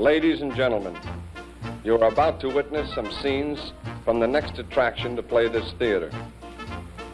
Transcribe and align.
Ladies 0.00 0.40
and 0.40 0.56
gentlemen, 0.56 0.98
you 1.84 1.94
are 1.94 2.08
about 2.08 2.40
to 2.40 2.48
witness 2.48 2.90
some 2.94 3.12
scenes 3.20 3.74
from 4.02 4.18
the 4.18 4.26
next 4.26 4.58
attraction 4.58 5.14
to 5.14 5.22
play 5.22 5.46
this 5.46 5.72
theater. 5.72 6.10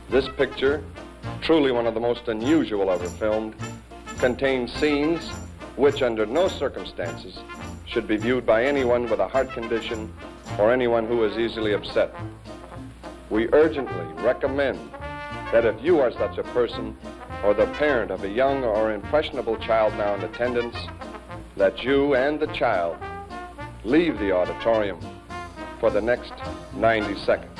This 0.09 0.29
picture, 0.37 0.85
truly 1.41 1.73
one 1.73 1.89
of 1.89 1.95
the 1.95 2.01
most 2.01 2.29
unusual 2.29 2.93
ever 2.93 3.09
filmed, 3.09 3.57
contains 4.21 4.73
scenes 4.73 5.21
which, 5.75 6.01
under 6.01 6.27
no 6.27 6.47
circumstances, 6.47 7.41
should 7.87 8.07
be 8.07 8.17
viewed 8.17 8.47
by 8.47 8.65
anyone 8.65 9.11
with 9.11 9.19
a 9.19 9.27
heart 9.27 9.51
condition 9.51 10.13
or 10.57 10.73
anyone 10.73 11.09
who 11.09 11.25
is 11.25 11.37
easily 11.37 11.73
upset. 11.73 12.15
We 13.31 13.49
urgently 13.53 14.23
recommend 14.23 14.79
that 15.51 15.65
if 15.65 15.75
you 15.83 15.99
are 15.99 16.13
such 16.13 16.39
a 16.39 16.45
person 16.45 16.97
or 17.43 17.53
the 17.53 17.67
parent 17.67 18.13
of 18.13 18.23
a 18.23 18.29
young 18.29 18.63
or 18.63 18.93
impressionable 18.93 19.57
child 19.57 19.93
now 19.95 20.15
in 20.15 20.21
attendance, 20.23 20.77
that 21.57 21.83
you 21.83 22.15
and 22.15 22.39
the 22.39 22.47
child 22.49 22.99
leave 23.83 24.19
the 24.19 24.31
auditorium 24.31 25.01
for 25.81 25.91
the 25.91 26.01
next 26.01 26.33
90 26.75 27.19
seconds. 27.19 27.59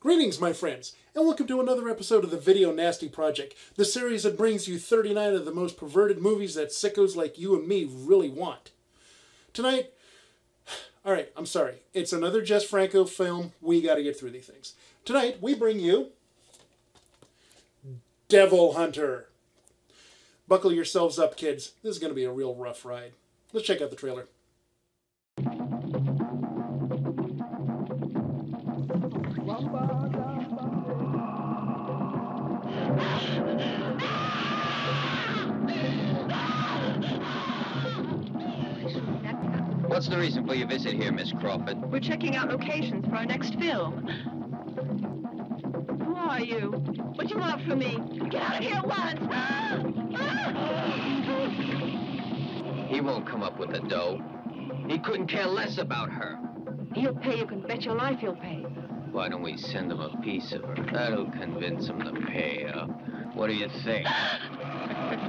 Greetings, 0.00 0.40
my 0.40 0.52
friends, 0.52 0.96
and 1.14 1.24
welcome 1.24 1.46
to 1.46 1.60
another 1.60 1.88
episode 1.88 2.24
of 2.24 2.30
the 2.30 2.38
Video 2.38 2.72
Nasty 2.72 3.08
Project, 3.08 3.54
the 3.76 3.84
series 3.84 4.24
that 4.24 4.36
brings 4.36 4.66
you 4.66 4.78
39 4.78 5.34
of 5.34 5.44
the 5.44 5.52
most 5.52 5.76
perverted 5.76 6.18
movies 6.18 6.54
that 6.54 6.70
sickos 6.70 7.14
like 7.14 7.38
you 7.38 7.54
and 7.54 7.68
me 7.68 7.88
really 7.88 8.30
want. 8.30 8.72
Tonight, 9.52 9.92
all 11.04 11.12
right, 11.12 11.30
I'm 11.36 11.46
sorry, 11.46 11.82
it's 11.94 12.12
another 12.12 12.42
Jess 12.42 12.64
Franco 12.64 13.04
film. 13.04 13.52
We 13.60 13.80
got 13.80 13.96
to 13.96 14.02
get 14.02 14.18
through 14.18 14.30
these 14.30 14.46
things. 14.46 14.74
Tonight, 15.04 15.38
we 15.40 15.54
bring 15.54 15.78
you 15.78 16.08
Devil 18.28 18.72
Hunter. 18.72 19.29
Buckle 20.50 20.72
yourselves 20.72 21.16
up, 21.16 21.36
kids. 21.36 21.74
This 21.80 21.92
is 21.92 22.00
going 22.00 22.10
to 22.10 22.14
be 22.14 22.24
a 22.24 22.32
real 22.32 22.56
rough 22.56 22.84
ride. 22.84 23.12
Let's 23.52 23.64
check 23.64 23.80
out 23.80 23.90
the 23.90 23.94
trailer. 23.94 24.26
What's 39.86 40.08
the 40.08 40.18
reason 40.18 40.44
for 40.48 40.54
your 40.56 40.66
visit 40.66 40.94
here, 40.94 41.12
Miss 41.12 41.30
Crawford? 41.30 41.80
We're 41.92 42.00
checking 42.00 42.34
out 42.34 42.48
locations 42.48 43.06
for 43.06 43.14
our 43.14 43.24
next 43.24 43.54
film. 43.54 44.04
Who 46.04 46.16
are 46.16 46.40
you? 46.40 46.72
What 47.14 47.28
do 47.28 47.34
you 47.34 47.40
want 47.40 47.62
from 47.62 47.78
me? 47.78 48.00
Get 48.30 48.42
out 48.42 48.56
of 48.56 48.64
here 48.64 48.78
at 48.78 48.86
once! 48.88 49.20
Ah! 49.30 49.99
He 52.88 53.00
won't 53.00 53.26
come 53.26 53.42
up 53.42 53.58
with 53.58 53.72
the 53.72 53.80
dough. 53.80 54.20
He 54.88 54.98
couldn't 54.98 55.28
care 55.28 55.46
less 55.46 55.78
about 55.78 56.10
her. 56.10 56.38
He'll 56.94 57.14
pay. 57.14 57.38
You 57.38 57.46
can 57.46 57.60
bet 57.60 57.82
your 57.82 57.94
life 57.94 58.18
he'll 58.18 58.34
pay. 58.34 58.64
Why 59.12 59.28
don't 59.28 59.42
we 59.42 59.56
send 59.56 59.92
him 59.92 60.00
a 60.00 60.20
piece 60.20 60.52
of 60.52 60.62
her? 60.62 60.74
That'll 60.92 61.30
convince 61.30 61.86
him 61.86 62.00
to 62.00 62.12
pay 62.26 62.66
up. 62.66 62.90
What 63.34 63.48
do 63.48 63.54
you 63.54 63.68
think? 63.84 64.06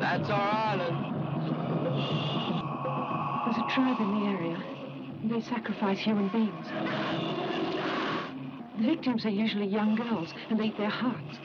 That's 0.00 0.30
our 0.30 0.40
island. 0.40 0.96
There's 3.44 3.56
a 3.56 3.74
tribe 3.74 4.00
in 4.00 4.20
the 4.20 4.26
They 5.38 5.44
sacrifice 5.44 6.00
human 6.00 6.28
beings. 6.30 6.66
The 8.76 8.82
victims 8.84 9.24
are 9.24 9.28
usually 9.28 9.68
young 9.68 9.94
girls, 9.94 10.34
and 10.50 10.58
they 10.58 10.64
eat 10.64 10.76
their 10.76 10.88
hearts. 10.90 11.38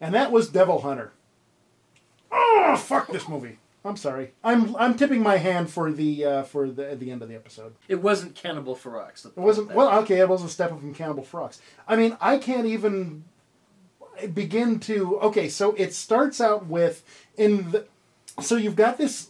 And 0.00 0.14
that 0.14 0.32
was 0.32 0.48
Devil 0.48 0.80
Hunter. 0.80 1.12
Oh, 2.32 2.76
fuck 2.76 3.08
this 3.08 3.28
movie. 3.28 3.58
I'm 3.84 3.96
sorry. 3.96 4.32
I'm 4.44 4.76
I'm 4.76 4.94
tipping 4.94 5.22
my 5.22 5.38
hand 5.38 5.70
for 5.70 5.90
the 5.90 6.24
uh, 6.24 6.42
for 6.42 6.70
the 6.70 6.90
at 6.90 7.00
the 7.00 7.10
end 7.10 7.22
of 7.22 7.28
the 7.28 7.34
episode. 7.34 7.74
It 7.88 8.02
wasn't 8.02 8.34
Cannibal 8.34 8.76
Ferox. 8.76 9.24
It 9.24 9.36
wasn't 9.36 9.72
well. 9.72 10.00
Okay, 10.00 10.18
it 10.20 10.28
wasn't 10.28 10.50
step 10.50 10.70
up 10.72 10.80
from 10.80 10.94
Cannibal 10.94 11.22
Frogs. 11.22 11.60
I 11.88 11.96
mean, 11.96 12.16
I 12.20 12.36
can't 12.38 12.66
even 12.66 13.24
begin 14.34 14.80
to. 14.80 15.18
Okay, 15.20 15.48
so 15.48 15.72
it 15.74 15.94
starts 15.94 16.40
out 16.40 16.66
with 16.66 17.02
in 17.36 17.70
the. 17.70 17.86
So 18.42 18.56
you've 18.56 18.76
got 18.76 18.98
this 18.98 19.28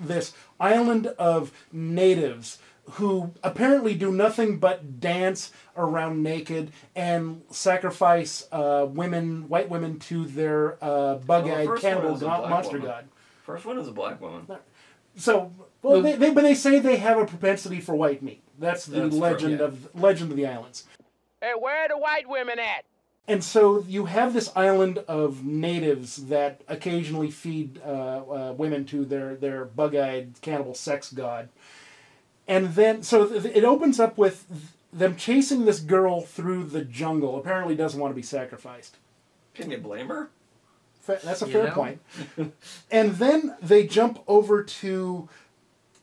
this 0.00 0.34
island 0.58 1.06
of 1.18 1.52
natives 1.72 2.58
who 2.90 3.32
apparently 3.42 3.94
do 3.94 4.10
nothing 4.12 4.58
but 4.58 5.00
dance 5.00 5.52
around 5.76 6.22
naked 6.22 6.72
and 6.96 7.42
sacrifice 7.50 8.46
uh, 8.52 8.86
women, 8.88 9.48
white 9.48 9.68
women, 9.68 9.98
to 9.98 10.24
their 10.26 10.82
uh, 10.82 11.16
bug-eyed 11.16 11.66
first 11.66 11.82
one 11.84 11.92
cannibal 11.92 12.14
is 12.14 12.20
go- 12.20 12.48
monster 12.48 12.78
woman. 12.78 12.86
god. 12.88 13.08
First 13.44 13.64
one 13.64 13.78
is 13.78 13.88
a 13.88 13.92
black 13.92 14.20
woman. 14.20 14.46
So, 15.16 15.52
well, 15.82 16.00
they, 16.00 16.16
they, 16.16 16.30
but 16.30 16.42
they 16.42 16.54
say 16.54 16.78
they 16.78 16.96
have 16.96 17.18
a 17.18 17.26
propensity 17.26 17.80
for 17.80 17.94
white 17.94 18.22
meat. 18.22 18.42
That's 18.58 18.86
the 18.86 19.00
That's 19.00 19.10
true, 19.10 19.20
legend 19.20 19.58
yeah. 19.58 19.66
of 19.66 19.94
legend 19.94 20.30
of 20.30 20.36
the 20.36 20.46
islands. 20.46 20.84
Hey, 21.40 21.52
where 21.58 21.84
are 21.84 21.88
the 21.88 21.98
white 21.98 22.28
women 22.28 22.58
at? 22.58 22.84
And 23.28 23.42
so 23.42 23.84
you 23.86 24.06
have 24.06 24.32
this 24.32 24.50
island 24.56 24.98
of 25.06 25.44
natives 25.44 26.26
that 26.26 26.62
occasionally 26.66 27.30
feed 27.30 27.80
uh, 27.84 27.88
uh, 27.88 28.54
women 28.56 28.84
to 28.86 29.04
their, 29.04 29.36
their 29.36 29.64
bug-eyed 29.64 30.34
cannibal 30.40 30.74
sex 30.74 31.12
god. 31.12 31.48
And 32.48 32.74
then, 32.74 33.02
so 33.02 33.26
th- 33.26 33.54
it 33.56 33.64
opens 33.64 34.00
up 34.00 34.18
with 34.18 34.46
them 34.92 35.16
chasing 35.16 35.64
this 35.64 35.80
girl 35.80 36.20
through 36.22 36.64
the 36.64 36.84
jungle. 36.84 37.38
Apparently 37.38 37.74
doesn't 37.74 38.00
want 38.00 38.10
to 38.12 38.16
be 38.16 38.22
sacrificed. 38.22 38.96
Can 39.54 39.70
you 39.70 39.78
blame 39.78 40.08
her? 40.08 40.30
Fa- 41.00 41.20
That's 41.24 41.42
a 41.42 41.46
You 41.46 41.52
fair 41.52 41.66
know? 41.68 41.72
point. 41.74 42.00
and 42.90 43.12
then 43.16 43.56
they 43.62 43.86
jump 43.86 44.22
over 44.26 44.62
to 44.62 45.28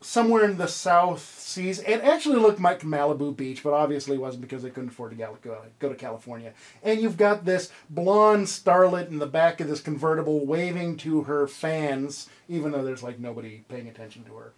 somewhere 0.02 0.46
in 0.46 0.58
the 0.58 0.68
South 0.68 1.20
Seas. 1.22 1.80
It 1.80 2.00
actually 2.02 2.38
looked 2.38 2.62
like 2.62 2.82
Malibu 2.82 3.36
Beach, 3.36 3.64
but 3.64 3.74
obviously 3.74 4.16
it 4.16 4.20
wasn't 4.22 4.42
because 4.42 4.64
they 4.64 4.70
couldn't 4.70 4.90
afford 4.90 5.12
to 5.12 5.18
gal- 5.18 5.38
go, 5.42 5.58
go 5.80 5.90
to 5.90 5.96
California. 5.96 6.54
And 6.84 7.02
you've 7.02 7.18
got 7.18 7.44
this 7.44 7.70
blonde 7.90 8.46
starlet 8.48 9.10
in 9.10 9.20
the 9.20 9.28
back 9.28 9.60
of 9.60 9.68
this 9.68 9.82
convertible 9.82 10.46
waving 10.46 10.96
to 10.98 11.24
her 11.24 11.48
fans, 11.48 12.30
even 12.48 12.72
though 12.72 12.84
there's 12.84 13.04
like 13.04 13.20
nobody 13.20 13.64
paying 13.68 13.88
attention 13.90 14.24
to 14.26 14.36
her. 14.36 14.54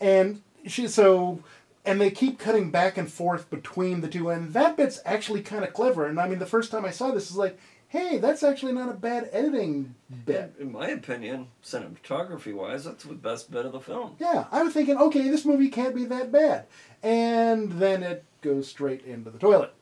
And 0.00 0.40
she 0.66 0.88
so. 0.88 1.42
And 1.82 1.98
they 1.98 2.10
keep 2.10 2.38
cutting 2.38 2.70
back 2.70 2.98
and 2.98 3.10
forth 3.10 3.48
between 3.48 4.02
the 4.02 4.08
two, 4.08 4.28
and 4.28 4.52
that 4.52 4.76
bit's 4.76 5.00
actually 5.06 5.40
kind 5.40 5.64
of 5.64 5.72
clever. 5.72 6.06
And 6.06 6.20
I 6.20 6.28
mean, 6.28 6.38
the 6.38 6.44
first 6.44 6.70
time 6.70 6.84
I 6.84 6.90
saw 6.90 7.10
this 7.10 7.30
is 7.30 7.38
like, 7.38 7.58
hey, 7.88 8.18
that's 8.18 8.42
actually 8.42 8.72
not 8.72 8.88
a 8.88 8.94
bad 8.94 9.30
editing 9.32 9.94
bit. 10.26 10.54
In 10.60 10.70
my 10.70 10.88
opinion, 10.90 11.48
cinematography 11.64 12.54
wise, 12.54 12.84
that's 12.84 13.04
the 13.04 13.14
best 13.14 13.50
bit 13.50 13.66
of 13.66 13.72
the 13.72 13.80
film. 13.80 14.14
Yeah, 14.20 14.44
I 14.52 14.62
was 14.62 14.74
thinking, 14.74 14.96
okay, 14.96 15.28
this 15.28 15.46
movie 15.46 15.70
can't 15.70 15.94
be 15.94 16.04
that 16.04 16.30
bad. 16.30 16.66
And 17.02 17.72
then 17.72 18.02
it 18.02 18.24
goes 18.42 18.68
straight 18.68 19.04
into 19.04 19.30
the 19.30 19.38
toilet. 19.38 19.72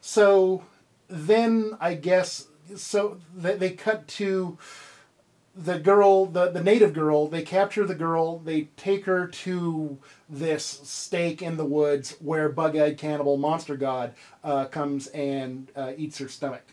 So 0.00 0.64
then 1.08 1.76
I 1.78 1.94
guess, 1.94 2.48
so 2.74 3.20
they, 3.36 3.56
they 3.56 3.70
cut 3.70 4.08
to 4.08 4.58
the 5.54 5.78
girl, 5.78 6.26
the, 6.26 6.50
the 6.50 6.62
native 6.62 6.92
girl, 6.94 7.28
they 7.28 7.42
capture 7.42 7.84
the 7.84 7.94
girl, 7.94 8.38
they 8.38 8.62
take 8.76 9.04
her 9.04 9.26
to 9.26 9.98
this 10.28 10.64
stake 10.64 11.42
in 11.42 11.56
the 11.56 11.64
woods 11.64 12.16
where 12.20 12.48
Bug 12.48 12.76
Eyed 12.76 12.96
Cannibal 12.96 13.36
Monster 13.36 13.76
God 13.76 14.14
uh, 14.42 14.64
comes 14.66 15.08
and 15.08 15.70
uh, 15.76 15.92
eats 15.96 16.18
her 16.18 16.28
stomach. 16.28 16.64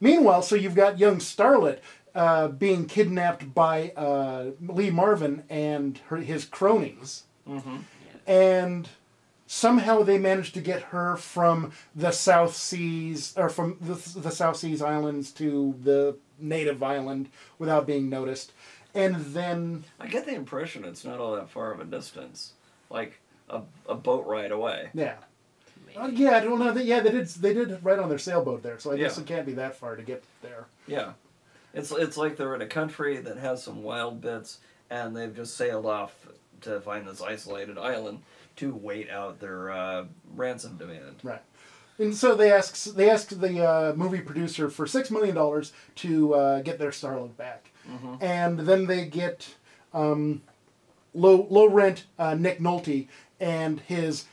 Meanwhile, 0.00 0.42
so 0.42 0.56
you've 0.56 0.74
got 0.74 0.98
young 0.98 1.18
Starlet 1.18 1.78
uh, 2.14 2.48
being 2.48 2.86
kidnapped 2.86 3.54
by 3.54 3.92
uh, 3.96 4.50
Lee 4.60 4.90
Marvin 4.90 5.44
and 5.50 5.98
her, 6.06 6.16
his 6.16 6.44
cronies. 6.44 7.24
And 8.26 8.88
somehow 9.46 10.02
they 10.02 10.18
managed 10.18 10.54
to 10.54 10.60
get 10.60 10.82
her 10.84 11.16
from 11.16 11.72
the 11.94 12.10
South 12.10 12.54
Seas, 12.56 13.34
or 13.36 13.48
from 13.48 13.76
the, 13.80 13.94
the 14.20 14.30
South 14.30 14.56
Seas 14.56 14.82
Islands 14.82 15.30
to 15.32 15.74
the 15.82 16.16
native 16.38 16.82
island 16.82 17.28
without 17.58 17.86
being 17.86 18.08
noticed. 18.08 18.52
And 18.94 19.16
then, 19.16 19.84
I 19.98 20.06
get 20.06 20.24
the 20.26 20.34
impression 20.34 20.84
it's 20.84 21.04
not 21.04 21.18
all 21.18 21.34
that 21.34 21.50
far 21.50 21.72
of 21.72 21.80
a 21.80 21.84
distance. 21.84 22.52
like 22.90 23.20
a, 23.50 23.60
a 23.88 23.94
boat 23.94 24.26
ride 24.26 24.52
away. 24.52 24.88
Yeah. 24.94 25.14
Uh, 25.96 26.08
yeah, 26.12 26.30
I 26.36 26.40
don't 26.40 26.58
know. 26.58 26.72
That, 26.72 26.84
yeah, 26.84 27.00
they 27.00 27.10
did. 27.12 27.26
They 27.28 27.54
did 27.54 27.84
right 27.84 27.98
on 28.00 28.08
their 28.08 28.18
sailboat 28.18 28.62
there, 28.64 28.78
so 28.80 28.90
I 28.92 28.96
guess 28.96 29.16
Yeah. 29.16 29.22
it 29.22 29.26
can't 29.28 29.46
be 29.46 29.52
that 29.54 29.76
far 29.76 29.94
to 29.96 30.02
get 30.02 30.24
there. 30.42 30.66
Yeah, 30.88 31.12
it's 31.72 31.92
it's 31.92 32.16
like 32.16 32.36
they're 32.36 32.54
in 32.56 32.62
a 32.62 32.66
country 32.66 33.18
that 33.18 33.36
has 33.36 33.62
some 33.62 33.84
wild 33.84 34.20
bits, 34.20 34.58
and 34.90 35.16
they've 35.16 35.34
just 35.34 35.56
sailed 35.56 35.86
off 35.86 36.26
to 36.64 36.80
find 36.80 37.06
this 37.06 37.22
isolated 37.22 37.78
island 37.78 38.22
to 38.56 38.74
wait 38.74 39.10
out 39.10 39.40
their 39.40 39.70
uh, 39.70 40.04
ransom 40.34 40.76
demand. 40.76 41.16
Right. 41.22 41.42
And 41.98 42.14
so 42.14 42.34
they 42.34 42.50
ask 42.52 42.94
they 42.94 43.08
asked 43.08 43.40
the 43.40 43.64
uh, 43.64 43.92
movie 43.94 44.20
producer 44.20 44.68
for 44.68 44.86
six 44.86 45.10
million 45.10 45.34
dollars 45.34 45.72
to 45.96 46.34
uh, 46.34 46.60
get 46.60 46.78
their 46.78 46.90
Starlet 46.90 47.36
back, 47.36 47.70
and 48.20 48.60
then 48.60 48.86
they 48.86 49.04
get 49.06 49.54
um, 49.92 50.42
low 51.14 51.46
low 51.48 51.68
rent 51.68 52.06
uh, 52.18 52.34
Nick 52.34 52.58
Nolte 52.58 53.06
and 53.38 53.80
his 53.80 54.24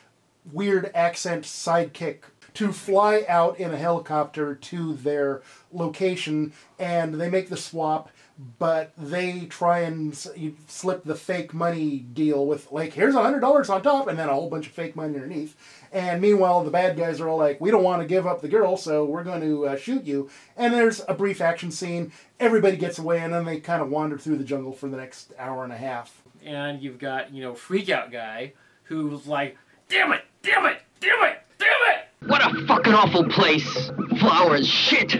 weird 0.52 0.90
accent 0.92 1.44
sidekick 1.44 2.22
to 2.54 2.72
fly 2.72 3.24
out 3.28 3.58
in 3.58 3.72
a 3.72 3.76
helicopter 3.76 4.54
to 4.54 4.94
their 4.94 5.42
location, 5.72 6.52
and 6.78 7.14
they 7.14 7.30
make 7.30 7.48
the 7.48 7.56
swap. 7.56 8.10
But 8.58 8.92
they 8.96 9.46
try 9.46 9.80
and 9.80 10.18
you 10.36 10.56
slip 10.66 11.04
the 11.04 11.14
fake 11.14 11.52
money 11.54 11.98
deal 11.98 12.46
with 12.46 12.72
like 12.72 12.92
here's 12.92 13.14
a 13.14 13.22
hundred 13.22 13.40
dollars 13.40 13.68
on 13.70 13.82
top, 13.82 14.08
and 14.08 14.18
then 14.18 14.28
a 14.28 14.34
whole 14.34 14.50
bunch 14.50 14.66
of 14.66 14.72
fake 14.72 14.96
money 14.96 15.14
underneath. 15.14 15.56
And 15.92 16.20
meanwhile, 16.20 16.64
the 16.64 16.70
bad 16.70 16.96
guys 16.96 17.20
are 17.20 17.28
all 17.28 17.38
like, 17.38 17.60
"We 17.60 17.70
don't 17.70 17.84
want 17.84 18.02
to 18.02 18.08
give 18.08 18.26
up 18.26 18.40
the 18.40 18.48
girl, 18.48 18.76
so 18.76 19.04
we're 19.04 19.24
going 19.24 19.42
to 19.42 19.68
uh, 19.68 19.76
shoot 19.76 20.04
you." 20.04 20.30
And 20.56 20.72
there's 20.72 21.02
a 21.06 21.14
brief 21.14 21.40
action 21.40 21.70
scene. 21.70 22.12
Everybody 22.40 22.76
gets 22.76 22.98
away, 22.98 23.20
and 23.20 23.32
then 23.32 23.44
they 23.44 23.60
kind 23.60 23.82
of 23.82 23.90
wander 23.90 24.18
through 24.18 24.38
the 24.38 24.44
jungle 24.44 24.72
for 24.72 24.88
the 24.88 24.96
next 24.96 25.32
hour 25.38 25.64
and 25.64 25.72
a 25.72 25.76
half. 25.76 26.22
And 26.44 26.82
you've 26.82 26.98
got, 26.98 27.32
you 27.32 27.42
know, 27.42 27.54
freak 27.54 27.88
out 27.90 28.10
guy 28.10 28.54
who's 28.84 29.26
like, 29.26 29.56
damn 29.88 30.12
it, 30.12 30.22
damn 30.42 30.66
it, 30.66 30.78
damn 31.00 31.22
it, 31.22 31.38
damn 31.58 31.68
it. 31.68 32.28
What 32.28 32.44
a 32.44 32.66
fucking 32.66 32.94
awful 32.94 33.28
place. 33.28 33.90
Flowers, 34.18 34.66
shit. 34.66 35.10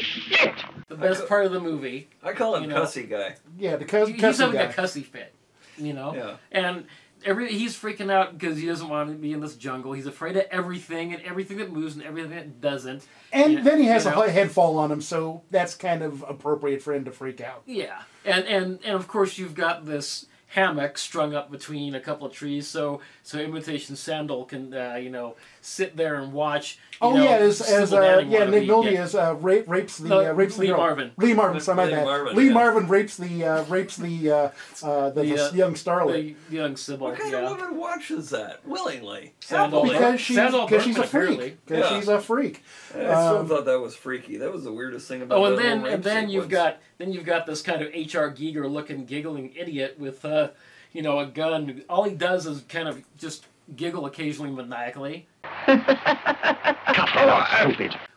Shit. 0.00 0.54
The 1.00 1.08
best 1.08 1.28
part 1.28 1.46
of 1.46 1.52
the 1.52 1.60
movie. 1.60 2.08
I 2.22 2.32
call 2.32 2.56
him 2.56 2.64
You 2.64 2.68
know. 2.70 2.80
Cussy 2.80 3.04
guy. 3.04 3.34
Yeah, 3.58 3.76
the 3.76 3.84
cus- 3.84 4.08
He's 4.08 4.20
having 4.20 4.52
guy. 4.52 4.62
a 4.64 4.72
cussy 4.72 5.02
fit, 5.02 5.34
you 5.78 5.92
know? 5.92 6.14
Yeah. 6.14 6.36
And 6.52 6.86
every 7.24 7.52
he's 7.52 7.76
freaking 7.76 8.10
out 8.10 8.38
because 8.38 8.56
he 8.58 8.66
doesn't 8.66 8.88
want 8.88 9.10
to 9.10 9.14
be 9.16 9.32
in 9.32 9.40
this 9.40 9.54
jungle. 9.56 9.92
He's 9.92 10.06
afraid 10.06 10.36
of 10.36 10.46
everything 10.50 11.12
and 11.12 11.22
everything 11.22 11.58
that 11.58 11.70
moves 11.72 11.94
and 11.96 12.04
everything 12.04 12.30
that 12.30 12.60
doesn't. 12.60 13.06
and 13.32 13.52
Yeah, 13.54 13.60
then 13.62 13.78
he 13.78 13.86
has 13.86 14.06
a 14.06 14.10
know? 14.10 14.22
head 14.22 14.50
fall 14.50 14.78
on 14.78 14.90
him, 14.90 15.00
so 15.02 15.42
that's 15.50 15.74
kind 15.74 16.02
of 16.02 16.24
appropriate 16.28 16.82
for 16.82 16.94
him 16.94 17.04
to 17.04 17.10
freak 17.12 17.40
out. 17.40 17.62
Yeah, 17.66 18.02
and 18.24 18.44
and 18.46 18.78
and 18.84 18.94
of 18.96 19.06
course 19.08 19.36
you've 19.38 19.54
got 19.54 19.84
this 19.86 20.26
hammock 20.54 20.98
strung 20.98 21.32
up 21.32 21.48
between 21.48 21.94
a 21.94 22.00
couple 22.00 22.26
of 22.26 22.32
trees, 22.32 22.66
so 22.66 23.00
so 23.22 23.38
imitation 23.38 23.94
Sandal 23.96 24.44
can 24.46 24.72
uh, 24.74 24.94
you 24.94 25.10
know 25.10 25.36
sit 25.62 25.96
there 25.96 26.16
and 26.16 26.32
watch. 26.32 26.78
you 26.92 26.98
Oh 27.02 27.16
know, 27.16 27.24
yeah, 27.24 27.30
as, 27.36 27.60
as 27.60 27.92
uh, 27.94 28.22
yeah, 28.28 28.44
Nick 28.44 28.64
Nolte 28.68 28.90
get- 28.90 29.04
is 29.04 29.14
uh, 29.14 29.34
rape, 29.40 29.64
rapes 29.68 29.98
the 29.98 30.08
No, 30.08 30.20
uh, 30.30 30.32
rapes 30.32 30.54
the 30.56 30.62
Lee 30.62 30.66
girl. 30.68 30.76
Marvin. 30.78 31.10
Lee 31.16 31.34
Marvin, 31.34 31.60
sorry, 31.60 31.76
my 31.76 31.84
Lee 31.84 31.90
bad. 31.92 32.04
Marvin, 32.04 32.36
Lee 32.36 32.46
yeah. 32.48 32.52
Marvin 32.52 32.88
rapes 32.88 33.16
the 33.16 33.44
uh, 33.44 33.64
rapes 33.64 33.96
the 33.96 34.30
uh, 34.30 34.36
uh, 34.82 35.10
the, 35.10 35.22
The, 35.22 35.34
the 35.34 35.44
uh, 35.48 35.52
young 35.52 35.74
starlet 35.74 36.34
the 36.50 36.56
young 36.56 36.76
Sybil. 36.76 37.06
What 37.08 37.18
kind 37.18 37.32
yeah. 37.32 37.38
of 37.50 37.58
woman 37.58 37.76
watches 37.78 38.30
that 38.30 38.66
willingly? 38.66 39.34
Sandal- 39.40 39.80
Happily. 39.82 39.98
because 39.98 40.20
she's 40.20 40.36
Sandal 40.36 40.66
because 40.66 40.84
she's 40.84 40.98
a 40.98 41.06
freak. 41.06 41.64
Because 41.66 41.90
Yeah. 41.90 41.98
she's 41.98 42.08
a 42.08 42.20
freak. 42.20 42.62
I 42.90 42.98
still 42.98 43.10
Um, 43.38 43.48
thought 43.48 43.64
that 43.64 43.80
was 43.80 43.94
freaky. 43.96 44.36
That 44.38 44.52
was 44.52 44.64
the 44.64 44.72
weirdest 44.72 45.08
thing 45.08 45.22
about. 45.22 45.38
Oh, 45.38 45.44
and 45.46 45.58
then 45.58 45.86
and 45.86 46.02
then 46.04 46.28
you've 46.28 46.48
got 46.48 46.78
then 46.98 47.12
you've 47.12 47.24
got 47.24 47.46
this 47.46 47.62
kind 47.62 47.80
of 47.82 47.88
H.R. 47.94 48.30
Giger 48.32 48.70
looking 48.70 49.04
giggling 49.06 49.52
idiot 49.56 49.96
with 49.98 50.24
uh, 50.24 50.48
you 50.92 51.00
know 51.02 51.18
a 51.18 51.26
gun. 51.26 51.82
All 51.88 52.04
he 52.04 52.14
does 52.14 52.46
is 52.46 52.62
kind 52.68 52.88
of 52.88 53.02
just 53.16 53.46
giggle 53.76 54.04
occasionally 54.04 54.50
maniacally 54.50 55.28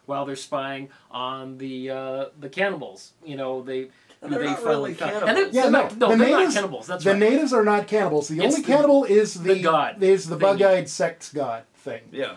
while 0.06 0.26
they're 0.26 0.36
spying 0.36 0.90
on 1.12 1.58
the 1.58 1.90
uh, 1.90 2.26
the 2.40 2.50
cannibals. 2.50 3.14
You 3.26 3.38
know 3.38 3.62
they. 3.62 3.90
And 4.22 4.32
they're 4.32 4.40
they 4.40 4.46
not 4.46 4.60
finally 4.60 4.76
really 4.76 4.96
cannibals. 4.96 5.28
And 5.28 5.38
they're, 5.38 5.48
Yeah, 5.48 5.62
they're 5.64 5.72
no, 5.72 5.82
not, 5.82 5.98
no, 5.98 6.10
the 6.12 6.16
they're 6.16 6.28
natives, 6.30 6.56
not 6.56 6.62
cannibals. 6.62 6.88
That's 6.88 7.04
the 7.04 7.10
right. 7.10 7.20
natives 7.20 7.52
are 7.52 7.66
not 7.66 7.88
cannibals. 7.88 8.28
The 8.30 8.36
It's 8.38 8.46
only 8.56 8.62
the- 8.62 8.68
cannibal 8.68 9.04
is 9.04 9.34
the, 9.34 9.54
the 9.56 9.62
god 9.62 10.02
is 10.02 10.30
the 10.30 10.38
bug-eyed 10.38 10.88
sex 10.88 11.30
god 11.34 11.64
thing. 11.76 12.04
Yeah. 12.10 12.36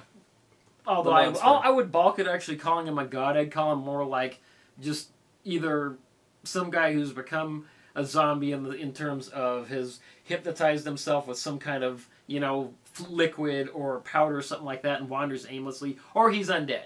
Although 0.85 1.13
I. 1.13 1.27
I'll- 1.43 1.61
I 1.63 1.71
would 1.71 1.93
balk 1.93 2.19
at 2.19 2.27
actually 2.27 2.57
calling 2.57 2.89
him 2.89 2.99
a 2.99 3.05
god. 3.05 3.37
I'd 3.37 3.53
call 3.53 3.73
him 3.73 3.79
more 3.81 4.05
like 4.05 4.41
just 4.81 5.11
either 5.45 5.97
some 6.43 6.71
guy 6.73 6.93
who's 6.93 7.13
become 7.13 7.67
a 7.95 8.05
zombie 8.05 8.51
in 8.51 8.65
the, 8.65 8.71
in 8.73 8.93
terms 8.93 9.29
of 9.29 9.69
his 9.69 10.01
hypnotized 10.25 10.85
himself 10.87 11.29
with 11.29 11.39
some 11.39 11.59
kind 11.61 11.85
of 11.85 12.09
you 12.27 12.41
know 12.41 12.73
liquid 13.09 13.69
or 13.75 14.01
powder 14.01 14.39
or 14.39 14.43
something 14.43 14.67
like 14.67 14.83
that 14.83 15.01
and 15.01 15.09
wanders 15.09 15.47
aimlessly, 15.49 15.99
or 16.15 16.31
he's 16.31 16.49
undead. 16.49 16.85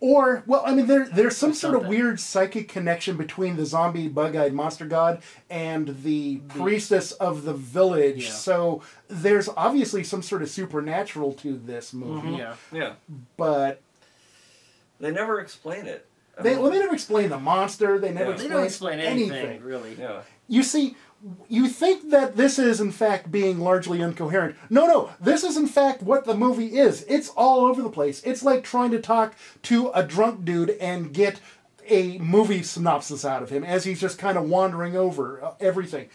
Or, 0.00 0.42
well, 0.46 0.62
I 0.66 0.74
mean, 0.74 0.86
there 0.86 1.08
there's 1.08 1.36
some 1.36 1.54
sort 1.54 1.74
of 1.76 1.86
weird 1.86 2.20
psychic 2.20 2.68
connection 2.68 3.16
between 3.16 3.56
the 3.56 3.64
zombie 3.64 4.08
bug-eyed 4.08 4.52
monster 4.52 4.84
god 4.84 5.22
and 5.48 6.02
the 6.02 6.38
priestess 6.48 7.12
of 7.12 7.44
the 7.44 7.54
village. 7.54 8.24
Yeah. 8.24 8.30
So 8.30 8.82
there's 9.08 9.48
obviously 9.56 10.04
some 10.04 10.20
sort 10.20 10.42
of 10.42 10.50
supernatural 10.50 11.32
to 11.34 11.56
this 11.56 11.92
mm-hmm. 11.92 12.06
movie, 12.06 12.36
Yeah. 12.36 12.56
Yeah. 12.70 12.92
but 13.38 13.80
They 15.00 15.10
never 15.10 15.40
explain 15.40 15.86
it. 15.86 16.06
I 16.36 16.42
they 16.42 16.50
mean, 16.50 16.62
well, 16.62 16.70
they 16.70 16.80
never 16.80 16.94
explain 16.94 17.30
the 17.30 17.38
monster. 17.38 17.98
They 17.98 18.12
never 18.12 18.32
Yeah. 18.32 18.36
They 18.36 18.44
explain, 18.44 18.50
don't 18.50 18.66
explain 18.66 18.98
anything, 19.00 19.62
really. 19.62 19.94
Yeah. 19.98 20.20
You 20.48 20.64
see, 20.64 20.96
you 21.48 21.68
think 21.68 22.10
that 22.10 22.36
this 22.36 22.58
is 22.58 22.80
in 22.80 22.92
fact 22.92 23.30
being 23.30 23.60
largely 23.60 24.00
incoherent. 24.00 24.56
No, 24.68 24.86
no, 24.86 25.10
this 25.20 25.42
is 25.42 25.56
in 25.56 25.66
fact 25.66 26.02
what 26.02 26.24
the 26.24 26.34
movie 26.34 26.78
is. 26.78 27.04
It's 27.08 27.30
all 27.30 27.66
over 27.66 27.82
the 27.82 27.90
place. 27.90 28.22
It's 28.24 28.42
like 28.42 28.62
trying 28.64 28.90
to 28.90 29.00
talk 29.00 29.34
to 29.62 29.90
a 29.94 30.02
drunk 30.02 30.44
dude 30.44 30.70
and 30.80 31.12
get 31.12 31.40
a 31.88 32.18
movie 32.18 32.62
synopsis 32.62 33.24
out 33.24 33.42
of 33.42 33.50
him 33.50 33.64
as 33.64 33.84
he's 33.84 34.00
just 34.00 34.18
kind 34.18 34.36
of 34.38 34.48
wandering 34.48 34.96
over 34.96 35.42
uh, 35.42 35.52
everything. 35.60 36.08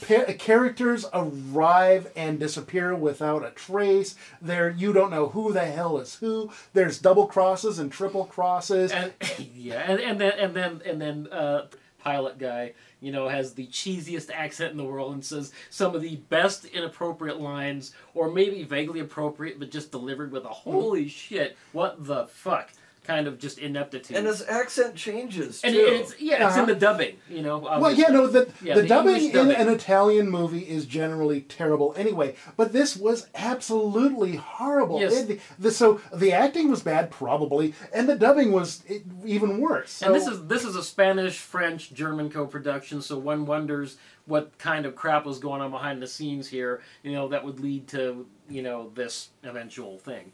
Pa- 0.00 0.32
characters 0.38 1.04
arrive 1.12 2.10
and 2.16 2.40
disappear 2.40 2.94
without 2.94 3.44
a 3.44 3.50
trace. 3.50 4.14
There, 4.40 4.70
you 4.70 4.92
don't 4.92 5.10
know 5.10 5.28
who 5.28 5.52
the 5.52 5.66
hell 5.66 5.98
is 5.98 6.16
who. 6.16 6.50
There's 6.72 6.98
double 6.98 7.26
crosses 7.26 7.78
and 7.78 7.92
triple 7.92 8.24
crosses. 8.24 8.92
And 8.92 9.12
yeah, 9.54 9.84
and, 9.86 10.00
and 10.00 10.20
then 10.20 10.32
and 10.38 10.54
then 10.54 10.82
and 10.86 11.00
then 11.00 11.28
uh, 11.30 11.66
pilot 12.04 12.38
guy, 12.38 12.74
you 13.04 13.12
know, 13.12 13.28
has 13.28 13.54
the 13.54 13.66
cheesiest 13.66 14.30
accent 14.32 14.70
in 14.70 14.76
the 14.76 14.84
world 14.84 15.12
and 15.12 15.24
says 15.24 15.52
some 15.70 15.94
of 15.94 16.02
the 16.02 16.16
best 16.16 16.64
inappropriate 16.64 17.40
lines, 17.40 17.94
or 18.14 18.30
maybe 18.30 18.62
vaguely 18.62 19.00
appropriate, 19.00 19.58
but 19.58 19.70
just 19.70 19.90
delivered 19.90 20.32
with 20.32 20.44
a 20.44 20.48
holy 20.48 21.08
shit, 21.08 21.56
what 21.72 22.06
the 22.06 22.26
fuck 22.26 22.70
kind 23.04 23.26
of 23.28 23.38
just 23.38 23.58
ineptitude. 23.58 24.16
And 24.16 24.26
his 24.26 24.42
accent 24.48 24.96
changes 24.96 25.60
too. 25.60 25.68
And 25.68 25.76
it's 25.76 26.18
yeah, 26.20 26.36
it's 26.36 26.44
Uh-huh. 26.56 26.60
in 26.62 26.66
the 26.68 26.74
dubbing, 26.74 27.16
you 27.28 27.42
know. 27.42 27.58
Well, 27.58 27.92
yeah, 27.92 28.08
no, 28.08 28.26
the, 28.26 28.48
Yeah, 28.62 28.74
the, 28.74 28.82
the 28.82 28.88
dubbing 28.88 29.16
English 29.16 29.34
in 29.34 29.50
an 29.52 29.68
Italian 29.68 30.30
movie 30.30 30.60
is 30.68 30.86
generally 30.86 31.42
terrible 31.42 31.94
anyway, 31.96 32.34
but 32.56 32.72
this 32.72 32.96
was 32.96 33.28
absolutely 33.34 34.36
horrible. 34.36 35.00
Yes. 35.00 35.12
It- 35.28 35.40
the, 35.58 35.70
so 35.70 36.00
the 36.12 36.32
acting 36.32 36.70
was 36.70 36.82
bad, 36.82 37.10
probably, 37.10 37.74
and 37.92 38.08
the 38.08 38.16
dubbing 38.16 38.52
was 38.52 38.82
even 39.24 39.60
worse. 39.60 39.90
So, 39.90 40.06
And 40.06 40.14
this 40.14 40.26
is 40.26 40.46
this 40.46 40.64
is 40.64 40.74
a 40.76 40.82
Spanish, 40.82 41.38
French, 41.38 41.92
German 41.92 42.30
co-production, 42.30 43.02
so 43.02 43.18
one 43.18 43.46
wonders 43.46 43.96
what 44.26 44.56
kind 44.58 44.86
of 44.86 44.96
crap 44.96 45.26
was 45.26 45.38
going 45.38 45.60
on 45.60 45.70
behind 45.70 46.00
the 46.00 46.06
scenes 46.06 46.48
here. 46.48 46.80
You 47.02 47.12
know, 47.12 47.28
that 47.28 47.44
would 47.44 47.60
lead 47.60 47.86
to 47.88 48.26
you 48.48 48.62
know 48.62 48.90
this 48.94 49.28
eventual 49.42 49.98
thing. 49.98 50.32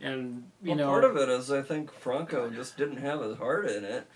And 0.00 0.50
you 0.62 0.70
well, 0.70 0.76
know, 0.78 0.86
part 0.88 1.04
of 1.04 1.16
it 1.16 1.28
is 1.28 1.50
I 1.50 1.62
think 1.62 1.90
Franco 1.92 2.50
just 2.50 2.76
didn't 2.76 2.98
have 2.98 3.20
his 3.22 3.38
heart 3.38 3.66
in 3.70 3.82
it, 3.84 4.06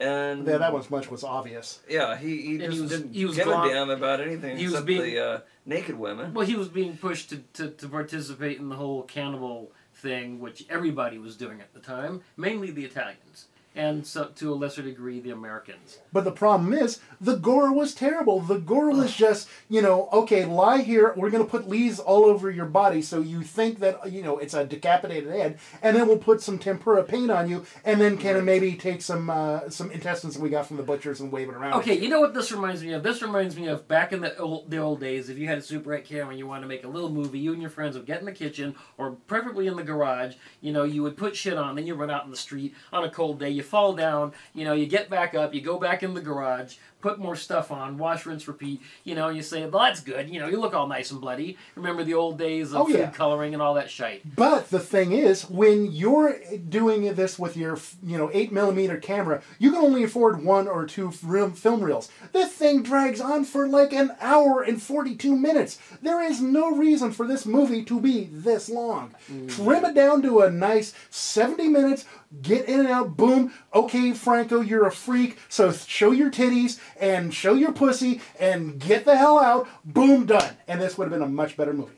and 0.00 0.46
yeah, 0.46 0.56
that 0.58 0.72
was 0.72 0.90
much 0.90 1.10
was 1.10 1.22
obvious. 1.24 1.80
yeah, 1.88 2.16
he, 2.16 2.40
he 2.42 2.58
just 2.58 2.72
he 2.74 2.80
was- 2.80 2.90
didn't 2.90 3.12
he 3.14 3.24
was 3.26 3.36
give 3.36 3.44
glom- 3.44 3.68
a 3.68 3.72
damn 3.72 3.90
about 3.90 4.20
anything 4.20 4.56
he 4.56 4.64
was 4.64 4.72
except 4.74 4.86
being- 4.86 5.02
the 5.02 5.20
uh, 5.20 5.40
naked 5.66 5.98
women. 5.98 6.32
well, 6.32 6.46
he 6.46 6.56
was 6.56 6.68
being 6.68 6.96
pushed 6.96 7.28
to, 7.30 7.38
to, 7.54 7.68
to 7.70 7.88
participate 7.88 8.58
in 8.58 8.68
the 8.70 8.76
whole 8.76 9.02
cannibal 9.02 9.72
thing, 9.94 10.38
which 10.40 10.64
everybody 10.70 11.18
was 11.18 11.36
doing 11.36 11.60
at 11.60 11.72
the 11.74 11.80
time, 11.80 12.22
mainly 12.36 12.70
the 12.70 12.84
Italians, 12.84 13.46
and 13.76 14.06
so, 14.06 14.26
to 14.36 14.52
a 14.52 14.56
lesser 14.56 14.82
degree 14.82 15.20
the 15.20 15.30
Americans. 15.30 15.98
But 16.12 16.24
the 16.24 16.32
problem 16.32 16.72
is, 16.72 17.00
the 17.20 17.36
gore 17.36 17.72
was 17.72 17.94
terrible. 17.94 18.40
The 18.40 18.58
gore 18.58 18.90
was 18.90 19.14
just, 19.14 19.48
you 19.68 19.82
know, 19.82 20.08
okay, 20.12 20.46
lie 20.46 20.78
here. 20.78 21.12
We're 21.16 21.30
going 21.30 21.44
to 21.44 21.50
put 21.50 21.68
leaves 21.68 21.98
all 21.98 22.24
over 22.24 22.50
your 22.50 22.66
body 22.66 23.02
so 23.02 23.20
you 23.20 23.42
think 23.42 23.80
that, 23.80 24.10
you 24.10 24.22
know, 24.22 24.38
it's 24.38 24.54
a 24.54 24.64
decapitated 24.64 25.30
head. 25.30 25.58
And 25.82 25.94
then 25.94 26.08
we'll 26.08 26.18
put 26.18 26.40
some 26.40 26.58
tempera 26.58 27.04
paint 27.04 27.30
on 27.30 27.50
you. 27.50 27.66
And 27.84 28.00
then 28.00 28.16
can 28.16 28.44
maybe 28.44 28.74
take 28.74 29.02
some 29.02 29.28
uh, 29.28 29.68
some 29.68 29.90
intestines 29.90 30.34
that 30.34 30.42
we 30.42 30.48
got 30.48 30.66
from 30.66 30.78
the 30.78 30.82
butchers 30.82 31.20
and 31.20 31.30
wave 31.30 31.48
it 31.48 31.54
around. 31.54 31.74
Okay, 31.80 31.98
you 31.98 32.08
know 32.08 32.20
what 32.20 32.32
this 32.32 32.50
reminds 32.50 32.82
me 32.82 32.92
of? 32.94 33.02
This 33.02 33.20
reminds 33.20 33.56
me 33.56 33.68
of 33.68 33.86
back 33.86 34.12
in 34.12 34.20
the 34.20 34.36
old, 34.38 34.70
the 34.70 34.78
old 34.78 35.00
days. 35.00 35.28
If 35.28 35.36
you 35.38 35.46
had 35.46 35.58
a 35.58 35.62
Super 35.62 35.94
8 35.94 36.04
camera 36.04 36.30
and 36.30 36.38
you 36.38 36.46
wanted 36.46 36.62
to 36.62 36.68
make 36.68 36.84
a 36.84 36.88
little 36.88 37.10
movie, 37.10 37.38
you 37.38 37.52
and 37.52 37.60
your 37.60 37.70
friends 37.70 37.96
would 37.96 38.06
get 38.06 38.20
in 38.20 38.26
the 38.26 38.32
kitchen 38.32 38.74
or 38.96 39.12
preferably 39.26 39.66
in 39.66 39.76
the 39.76 39.82
garage. 39.82 40.34
You 40.60 40.72
know, 40.72 40.84
you 40.84 41.02
would 41.02 41.16
put 41.16 41.36
shit 41.36 41.58
on, 41.58 41.76
then 41.76 41.86
you 41.86 41.94
run 41.94 42.10
out 42.10 42.24
in 42.24 42.30
the 42.30 42.36
street 42.36 42.74
on 42.92 43.04
a 43.04 43.10
cold 43.10 43.38
day. 43.38 43.50
You 43.50 43.62
fall 43.66 43.94
down. 43.94 44.32
You 44.54 44.64
know, 44.64 44.72
you 44.72 44.86
get 44.86 45.10
back 45.10 45.34
up. 45.34 45.54
You 45.54 45.60
go 45.60 45.78
back 45.78 46.02
in 46.02 46.14
the 46.14 46.20
garage. 46.20 46.76
Put 47.06 47.20
more 47.20 47.36
stuff 47.36 47.70
on, 47.70 47.98
wash, 47.98 48.26
rinse, 48.26 48.48
repeat. 48.48 48.82
You 49.04 49.14
know, 49.14 49.28
you 49.28 49.40
say, 49.40 49.60
well, 49.64 49.84
that's 49.84 50.00
good. 50.00 50.28
You 50.28 50.40
know, 50.40 50.48
you 50.48 50.58
look 50.60 50.74
all 50.74 50.88
nice 50.88 51.12
and 51.12 51.20
bloody. 51.20 51.56
Remember 51.76 52.02
the 52.02 52.14
old 52.14 52.36
days 52.36 52.72
of 52.74 52.80
Oh, 52.80 52.84
food 52.86 52.96
yeah. 52.98 53.10
coloring 53.10 53.54
and 53.54 53.62
all 53.62 53.74
that 53.74 53.88
shite. 53.88 54.34
But 54.34 54.70
the 54.70 54.80
thing 54.80 55.12
is, 55.12 55.48
when 55.48 55.92
you're 55.92 56.36
doing 56.68 57.14
this 57.14 57.38
with 57.38 57.56
your, 57.56 57.78
you 58.02 58.18
know, 58.18 58.28
eight 58.34 58.50
millimeter 58.50 58.96
camera, 58.96 59.40
you 59.60 59.70
can 59.70 59.80
only 59.82 60.02
afford 60.02 60.44
one 60.44 60.66
or 60.66 60.84
two 60.84 61.12
film 61.12 61.80
reels. 61.80 62.10
This 62.32 62.50
thing 62.50 62.82
drags 62.82 63.20
on 63.20 63.44
for 63.44 63.68
like 63.68 63.92
an 63.92 64.16
hour 64.20 64.62
and 64.62 64.82
forty-two 64.82 65.36
minutes. 65.36 65.78
There 66.02 66.20
is 66.20 66.40
no 66.40 66.72
reason 66.74 67.12
for 67.12 67.24
this 67.28 67.46
movie 67.46 67.84
to 67.84 68.00
be 68.00 68.24
this 68.32 68.68
long. 68.68 69.14
Mm, 69.30 69.48
Trim 69.48 69.84
it 69.84 69.94
down 69.94 70.22
to 70.22 70.40
a 70.40 70.50
nice 70.50 70.92
seventy 71.10 71.68
minutes. 71.68 72.04
Get 72.42 72.66
in 72.68 72.80
and 72.80 72.88
out. 72.88 73.16
Boom. 73.16 73.52
Okay, 73.72 74.12
Franco, 74.12 74.60
you're 74.60 74.86
a 74.86 74.90
freak. 74.90 75.38
So 75.48 75.70
show 75.70 76.10
your 76.10 76.28
titties 76.30 76.80
and 77.00 77.32
show 77.32 77.54
your 77.54 77.72
pussy 77.72 78.20
and 78.38 78.78
get 78.78 79.04
the 79.04 79.16
hell 79.16 79.38
out. 79.38 79.68
Boom, 79.84 80.26
done. 80.26 80.56
And 80.68 80.80
this 80.80 80.96
would 80.96 81.04
have 81.04 81.12
been 81.12 81.26
a 81.26 81.30
much 81.30 81.56
better 81.56 81.72
movie. 81.72 81.92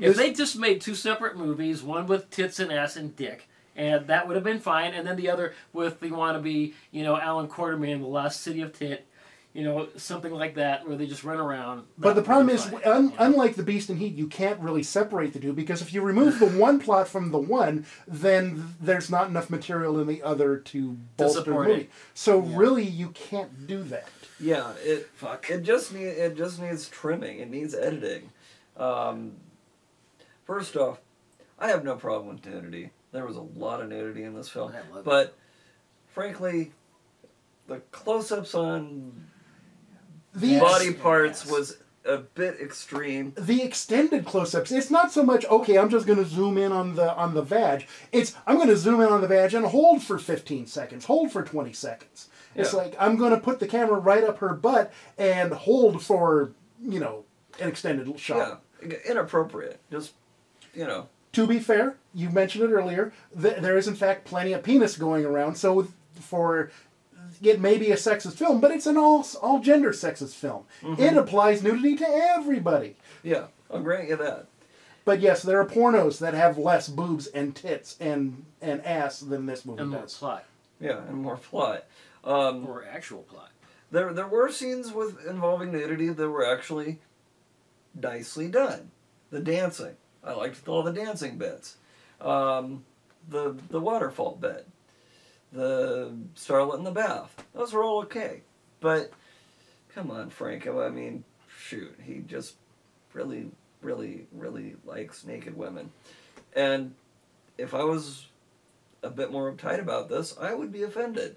If 0.00 0.16
they 0.16 0.32
just 0.32 0.56
made 0.56 0.80
two 0.80 0.94
separate 0.94 1.36
movies, 1.36 1.82
one 1.82 2.06
with 2.06 2.30
tits 2.30 2.58
and 2.58 2.72
ass 2.72 2.96
and 2.96 3.14
dick, 3.14 3.48
and 3.76 4.06
that 4.06 4.26
would 4.26 4.36
have 4.36 4.44
been 4.44 4.60
fine, 4.60 4.94
and 4.94 5.06
then 5.06 5.16
the 5.16 5.30
other 5.30 5.54
with 5.72 6.00
the 6.00 6.08
wannabe, 6.08 6.72
you 6.90 7.02
know, 7.02 7.18
Allan 7.18 7.48
Quatermain, 7.48 8.00
The 8.00 8.06
Lost 8.06 8.40
City 8.40 8.62
of 8.62 8.72
Tit, 8.72 9.06
you 9.52 9.64
know, 9.64 9.88
something 9.96 10.32
like 10.32 10.54
that, 10.54 10.88
where 10.88 10.96
they 10.96 11.06
just 11.06 11.24
run 11.24 11.38
around. 11.38 11.84
But 11.98 12.14
the 12.14 12.22
problem 12.22 12.48
is, 12.48 12.64
fine, 12.64 12.80
un- 12.84 13.04
you 13.04 13.08
know. 13.10 13.16
unlike 13.18 13.54
the 13.54 13.62
Beast 13.62 13.90
in 13.90 13.98
Heat, 13.98 14.14
you 14.14 14.26
can't 14.26 14.58
really 14.60 14.82
separate 14.82 15.34
the 15.34 15.40
two 15.40 15.52
because 15.52 15.82
if 15.82 15.92
you 15.92 16.00
remove 16.00 16.38
the 16.38 16.46
one 16.48 16.78
plot 16.78 17.06
from 17.06 17.30
the 17.30 17.38
one, 17.38 17.84
then 18.08 18.74
there's 18.80 19.10
not 19.10 19.28
enough 19.28 19.50
material 19.50 20.00
in 20.00 20.06
the 20.06 20.22
other 20.22 20.56
to 20.56 20.96
bolster 21.18 21.42
the 21.42 21.50
movie. 21.50 21.72
it. 21.72 21.90
So 22.14 22.38
really, 22.38 22.84
you 22.84 23.10
can't 23.10 23.66
do 23.66 23.82
that. 23.84 24.08
Yeah, 24.42 24.72
it 24.82 25.08
fuck. 25.14 25.48
it 25.48 25.62
just 25.62 25.94
need 25.94 26.04
it 26.06 26.36
just 26.36 26.60
needs 26.60 26.88
trimming. 26.88 27.38
It 27.38 27.48
needs 27.50 27.74
editing. 27.74 28.30
Um, 28.76 29.32
first 30.44 30.76
off, 30.76 30.98
I 31.58 31.68
have 31.68 31.84
no 31.84 31.94
problem 31.96 32.34
with 32.34 32.44
nudity. 32.44 32.90
There 33.12 33.24
was 33.26 33.36
a 33.36 33.42
lot 33.42 33.80
of 33.80 33.88
nudity 33.88 34.24
in 34.24 34.34
this 34.34 34.48
film, 34.48 34.72
I 34.72 34.88
love 34.90 34.98
it. 35.00 35.04
but 35.04 35.36
frankly, 36.08 36.72
the 37.68 37.78
close-ups 37.92 38.54
on 38.54 39.26
The 40.34 40.58
body 40.58 40.88
ex- 40.88 41.00
parts 41.00 41.44
yes. 41.44 41.52
was 41.52 41.76
a 42.04 42.18
bit 42.18 42.60
extreme. 42.60 43.32
the 43.36 43.62
extended 43.62 44.24
close-ups. 44.24 44.72
It's 44.72 44.90
not 44.90 45.12
so 45.12 45.22
much 45.22 45.44
okay. 45.46 45.78
I'm 45.78 45.90
just 45.90 46.06
going 46.06 46.18
to 46.18 46.24
zoom 46.24 46.58
in 46.58 46.72
on 46.72 46.94
the 46.96 47.14
on 47.14 47.34
the 47.34 47.42
vag. 47.42 47.86
It's 48.10 48.34
I'm 48.46 48.56
going 48.56 48.68
to 48.68 48.76
zoom 48.76 49.00
in 49.00 49.08
on 49.08 49.20
the 49.20 49.28
vag 49.28 49.54
and 49.54 49.66
hold 49.66 50.02
for 50.02 50.18
15 50.18 50.66
seconds, 50.66 51.04
hold 51.04 51.30
for 51.32 51.42
20 51.42 51.72
seconds. 51.72 52.28
It's 52.54 52.72
Yeah. 52.72 52.78
like 52.80 52.94
I'm 52.98 53.16
going 53.16 53.30
to 53.30 53.40
put 53.40 53.60
the 53.60 53.68
camera 53.68 53.98
right 53.98 54.24
up 54.24 54.38
her 54.38 54.52
butt 54.54 54.92
and 55.16 55.52
hold 55.52 56.02
for 56.02 56.52
you 56.82 56.98
know 57.00 57.24
an 57.60 57.68
extended 57.68 58.18
shot. 58.18 58.62
Yeah, 58.82 58.96
inappropriate. 59.08 59.78
Just 59.90 60.12
you 60.74 60.86
know, 60.86 61.08
To 61.34 61.46
be 61.46 61.58
fair, 61.60 61.96
you 62.14 62.30
mentioned 62.30 62.64
it 62.64 62.72
earlier. 62.72 63.12
Th- 63.40 63.56
there 63.58 63.76
is 63.78 63.86
in 63.88 63.94
fact 63.94 64.24
plenty 64.24 64.52
of 64.52 64.62
penis 64.62 64.96
going 64.96 65.24
around. 65.24 65.54
So 65.56 65.88
for 66.18 66.70
it 67.42 67.60
may 67.60 67.78
be 67.78 67.90
a 67.90 67.96
sexist 67.96 68.34
film, 68.34 68.60
but 68.60 68.70
it's 68.70 68.86
an 68.86 68.96
all 68.96 69.26
all 69.40 69.60
gender 69.60 69.90
sexist 69.92 70.34
film. 70.34 70.64
It 70.98 71.16
applies 71.16 71.62
nudity 71.62 71.96
to 71.96 72.06
everybody. 72.08 72.96
yeah, 73.22 73.46
I'll 73.70 73.80
grant 73.82 74.08
you 74.08 74.16
that. 74.16 74.46
But 75.04 75.20
yes, 75.20 75.42
there 75.42 75.60
are 75.60 75.66
pornos 75.66 76.18
that 76.20 76.34
have 76.34 76.56
less 76.58 76.88
boobs 76.88 77.26
and 77.28 77.54
tits 77.56 77.96
and 77.98 78.44
and 78.60 78.84
ass 78.86 79.20
than 79.20 79.46
this 79.46 79.64
movie 79.64 79.82
and 79.82 79.90
more 79.90 80.02
does. 80.02 80.16
plot, 80.16 80.44
Yeah, 80.80 80.98
and 81.08 81.16
more 81.16 81.36
plot. 81.36 81.84
Um, 82.24 82.66
or 82.68 82.84
actual 82.84 83.22
plot. 83.22 83.50
There, 83.90 84.12
there 84.12 84.28
were 84.28 84.48
scenes 84.50 84.92
with 84.92 85.26
involving 85.26 85.72
nudity 85.72 86.08
that 86.10 86.30
were 86.30 86.46
actually 86.46 87.00
nicely 88.00 88.48
done. 88.48 88.90
The 89.30 89.40
dancing, 89.40 89.96
I 90.22 90.34
liked 90.34 90.66
all 90.68 90.82
the 90.84 90.92
dancing 90.92 91.36
bits. 91.36 91.76
Um, 92.20 92.84
the 93.28 93.56
the 93.70 93.80
waterfall 93.80 94.36
bit, 94.40 94.68
the 95.52 96.14
starlet 96.34 96.78
in 96.78 96.84
the 96.84 96.90
bath. 96.90 97.44
Those 97.54 97.72
were 97.72 97.84
all 97.84 98.02
okay, 98.02 98.42
but 98.80 99.12
come 99.94 100.10
on, 100.10 100.30
Franco. 100.30 100.84
I 100.84 100.90
mean, 100.90 101.24
shoot, 101.58 101.94
he 102.02 102.18
just 102.26 102.56
really, 103.12 103.50
really, 103.82 104.26
really 104.32 104.76
likes 104.84 105.24
naked 105.24 105.56
women, 105.56 105.90
and 106.54 106.94
if 107.58 107.74
I 107.74 107.84
was 107.84 108.26
a 109.02 109.10
bit 109.10 109.30
more 109.30 109.52
uptight 109.52 109.80
about 109.80 110.08
this, 110.08 110.36
I 110.40 110.54
would 110.54 110.72
be 110.72 110.82
offended. 110.82 111.36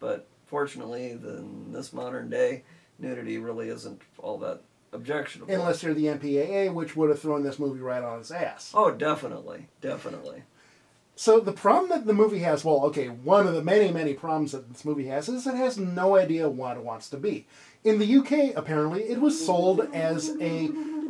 But 0.00 0.26
fortunately, 0.46 1.10
in 1.10 1.72
this 1.72 1.92
modern 1.92 2.28
day, 2.28 2.64
nudity 2.98 3.38
really 3.38 3.68
isn't 3.68 4.00
all 4.18 4.38
that 4.38 4.60
objectionable. 4.92 5.52
Unless 5.54 5.82
you're 5.82 5.94
the 5.94 6.06
MPAA, 6.06 6.72
which 6.72 6.96
would 6.96 7.10
have 7.10 7.20
thrown 7.20 7.42
this 7.42 7.58
movie 7.58 7.80
right 7.80 8.02
on 8.02 8.20
its 8.20 8.30
ass. 8.30 8.72
oh, 8.74 8.90
definitely, 8.90 9.68
definitely. 9.80 10.42
So 11.18 11.40
the 11.40 11.52
problem 11.52 11.88
that 11.90 12.06
the 12.06 12.12
movie 12.12 12.40
has, 12.40 12.62
well, 12.62 12.84
okay, 12.86 13.08
one 13.08 13.46
of 13.46 13.54
the 13.54 13.62
many, 13.62 13.90
many 13.90 14.12
problems 14.12 14.52
that 14.52 14.70
this 14.70 14.84
movie 14.84 15.06
has 15.06 15.30
is 15.30 15.46
it 15.46 15.54
has 15.54 15.78
no 15.78 16.14
idea 16.14 16.48
what 16.48 16.76
it 16.76 16.84
wants 16.84 17.08
to 17.10 17.16
be. 17.16 17.46
In 17.84 17.98
the 17.98 18.16
UK, 18.16 18.54
apparently, 18.54 19.04
it 19.04 19.18
was 19.20 19.44
sold 19.44 19.80
as 19.94 20.28
a, 20.40 20.64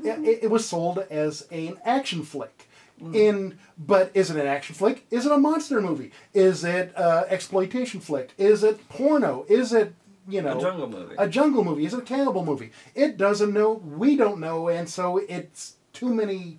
it, 0.05 0.45
it 0.45 0.51
was 0.51 0.69
sold 0.69 1.01
as 1.11 1.43
an 1.51 1.77
action 1.85 2.23
flick. 2.23 2.69
In, 3.13 3.59
but 3.77 4.11
is 4.15 4.31
it 4.31 4.37
an 4.37 4.47
action 4.47 4.75
flick? 4.75 5.07
Is 5.11 5.27
it 5.27 5.33
a 5.33 5.37
monster 5.37 5.81
movie? 5.83 6.13
Is 6.33 6.65
it 6.65 6.97
uh, 6.97 7.25
exploitation 7.29 8.01
flick? 8.01 8.33
Is 8.39 8.63
it 8.63 8.89
porno? 8.89 9.45
Is 9.49 9.73
it 9.75 9.95
you 10.29 10.41
know 10.41 10.57
A 10.57 10.61
jungle 10.63 10.89
movie. 10.89 11.15
A 11.19 11.29
jungle 11.29 11.65
movie? 11.65 11.85
Is 11.85 11.93
it 11.93 11.99
a 11.99 12.03
cannibal 12.03 12.45
movie? 12.45 12.71
It 12.95 13.19
doesn't 13.19 13.53
know. 13.53 13.73
We 13.73 14.17
don't 14.17 14.41
know, 14.41 14.69
and 14.69 14.89
so 14.89 15.19
it's 15.19 15.75
too 15.93 16.15
many 16.15 16.59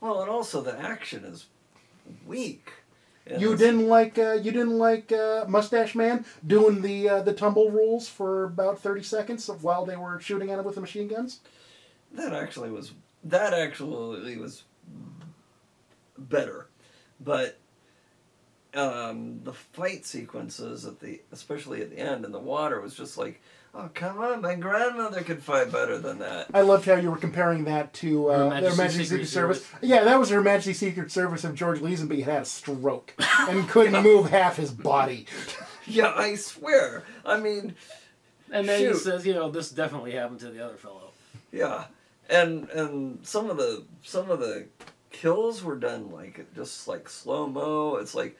well, 0.00 0.20
and 0.20 0.30
also 0.30 0.60
the 0.60 0.78
action 0.78 1.24
is 1.24 1.46
weak. 2.26 2.70
In 3.26 3.40
You 3.40 3.56
didn't 3.56 3.88
like 3.88 4.18
uh, 4.18 4.32
you 4.32 4.50
didn't 4.52 4.78
like 4.78 5.12
uh, 5.12 5.44
Mustache 5.48 5.94
Man 5.94 6.24
doing 6.46 6.82
the 6.82 7.08
uh, 7.08 7.22
the 7.22 7.32
tumble 7.32 7.70
rules 7.70 8.08
for 8.08 8.44
about 8.44 8.80
thirty 8.80 9.02
seconds 9.02 9.48
while 9.48 9.84
they 9.86 9.96
were 9.96 10.20
shooting 10.20 10.50
at 10.50 10.58
him 10.58 10.64
with 10.64 10.74
the 10.74 10.80
machine 10.80 11.08
guns. 11.08 11.40
That 12.12 12.32
actually 12.32 12.70
was 12.70 12.92
that 13.24 13.54
actually 13.54 14.36
was 14.36 14.64
better, 16.18 16.68
but 17.20 17.58
um, 18.74 19.40
the 19.44 19.52
fight 19.52 20.06
sequences 20.06 20.84
at 20.84 21.00
the 21.00 21.20
especially 21.30 21.82
at 21.82 21.90
the 21.90 21.98
end 21.98 22.24
in 22.24 22.32
the 22.32 22.38
water 22.38 22.80
was 22.80 22.94
just 22.94 23.18
like, 23.18 23.40
oh 23.74 23.90
come 23.94 24.18
on, 24.18 24.42
my 24.42 24.54
grandmother 24.54 25.22
could 25.22 25.42
fight 25.42 25.70
better 25.72 25.98
than 25.98 26.18
that. 26.18 26.46
I 26.52 26.60
loved 26.62 26.84
how 26.86 26.94
you 26.96 27.10
were 27.10 27.16
comparing 27.16 27.64
that 27.64 27.92
to 27.94 28.28
Her 28.28 28.34
uh, 28.44 28.48
Majesty's 28.50 28.76
their 28.76 28.84
Majesty's 28.84 29.08
Secret 29.08 29.26
Secret 29.26 29.28
Service. 29.28 29.64
Service. 29.66 29.80
Yeah, 29.88 30.04
that 30.04 30.18
was 30.18 30.30
Her 30.30 30.40
Majesty's 30.42 30.78
Secret 30.78 31.10
Service 31.10 31.44
if 31.44 31.54
George 31.54 31.80
Lazenby 31.80 32.24
had 32.24 32.32
had 32.32 32.42
a 32.42 32.46
stroke 32.46 33.14
and 33.48 33.68
couldn't 33.68 34.02
move 34.04 34.30
half 34.30 34.56
his 34.56 34.70
body. 34.70 35.26
Yeah, 35.86 36.12
I 36.14 36.34
swear. 36.36 37.02
I 37.24 37.38
mean, 37.40 37.74
And 38.50 38.68
then 38.68 38.80
he 38.92 38.94
says, 38.94 39.26
you 39.26 39.34
know, 39.34 39.50
this 39.50 39.70
definitely 39.70 40.12
happened 40.12 40.40
to 40.40 40.50
the 40.50 40.64
other 40.64 40.76
fellow. 40.76 41.10
yeah, 41.50 41.84
and 42.30 42.68
and 42.70 43.26
some 43.26 43.50
of 43.50 43.56
the 43.56 43.84
some 44.02 44.30
of 44.30 44.38
the 44.40 44.66
kills 45.10 45.62
were 45.62 45.76
done 45.76 46.10
like 46.10 46.46
just 46.54 46.88
like 46.88 47.08
slow 47.08 47.46
mo. 47.46 47.96
It's 47.96 48.14
like. 48.14 48.36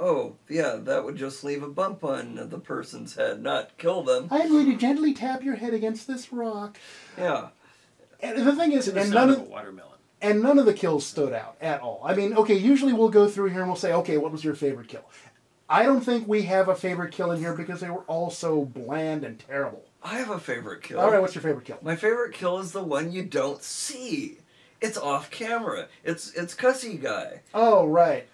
Oh 0.00 0.36
yeah, 0.48 0.76
that 0.76 1.04
would 1.04 1.16
just 1.16 1.44
leave 1.44 1.62
a 1.62 1.68
bump 1.68 2.02
on 2.04 2.48
the 2.48 2.58
person's 2.58 3.16
head, 3.16 3.42
not 3.42 3.76
kill 3.78 4.02
them. 4.02 4.28
I'm 4.30 4.48
going 4.48 4.70
to 4.70 4.76
gently 4.76 5.12
tap 5.12 5.42
your 5.44 5.56
head 5.56 5.74
against 5.74 6.06
this 6.06 6.32
rock. 6.32 6.78
Yeah, 7.18 7.48
And 8.20 8.46
the 8.46 8.56
thing 8.56 8.72
is, 8.72 8.86
the 8.86 8.98
and 9.00 9.10
none 9.10 9.28
of 9.30 9.40
of 9.40 9.46
a 9.46 9.50
watermelon. 9.50 9.98
and 10.22 10.42
none 10.42 10.58
of 10.58 10.64
the 10.66 10.72
kills 10.74 11.04
stood 11.06 11.32
out 11.34 11.56
at 11.60 11.80
all. 11.82 12.00
I 12.04 12.14
mean, 12.14 12.34
okay, 12.34 12.54
usually 12.56 12.92
we'll 12.94 13.10
go 13.10 13.28
through 13.28 13.50
here 13.50 13.60
and 13.60 13.68
we'll 13.68 13.76
say, 13.76 13.92
okay, 13.92 14.16
what 14.16 14.32
was 14.32 14.42
your 14.42 14.54
favorite 14.54 14.88
kill? 14.88 15.04
I 15.68 15.84
don't 15.84 16.00
think 16.00 16.26
we 16.26 16.42
have 16.42 16.68
a 16.68 16.74
favorite 16.74 17.12
kill 17.12 17.30
in 17.30 17.38
here 17.38 17.54
because 17.54 17.80
they 17.80 17.90
were 17.90 18.02
all 18.08 18.30
so 18.30 18.64
bland 18.64 19.22
and 19.22 19.38
terrible. 19.38 19.84
I 20.02 20.18
have 20.18 20.30
a 20.30 20.40
favorite 20.40 20.82
kill. 20.82 20.98
All 20.98 21.10
right, 21.10 21.20
what's 21.20 21.34
your 21.34 21.42
favorite 21.42 21.66
kill? 21.66 21.78
My 21.82 21.94
favorite 21.94 22.32
kill 22.32 22.58
is 22.58 22.72
the 22.72 22.82
one 22.82 23.12
you 23.12 23.22
don't 23.22 23.62
see. 23.62 24.38
It's 24.80 24.96
off 24.96 25.30
camera. 25.30 25.88
It's 26.02 26.32
it's 26.32 26.54
cussy 26.54 26.96
guy. 26.96 27.42
Oh, 27.52 27.86
right. 27.86 28.26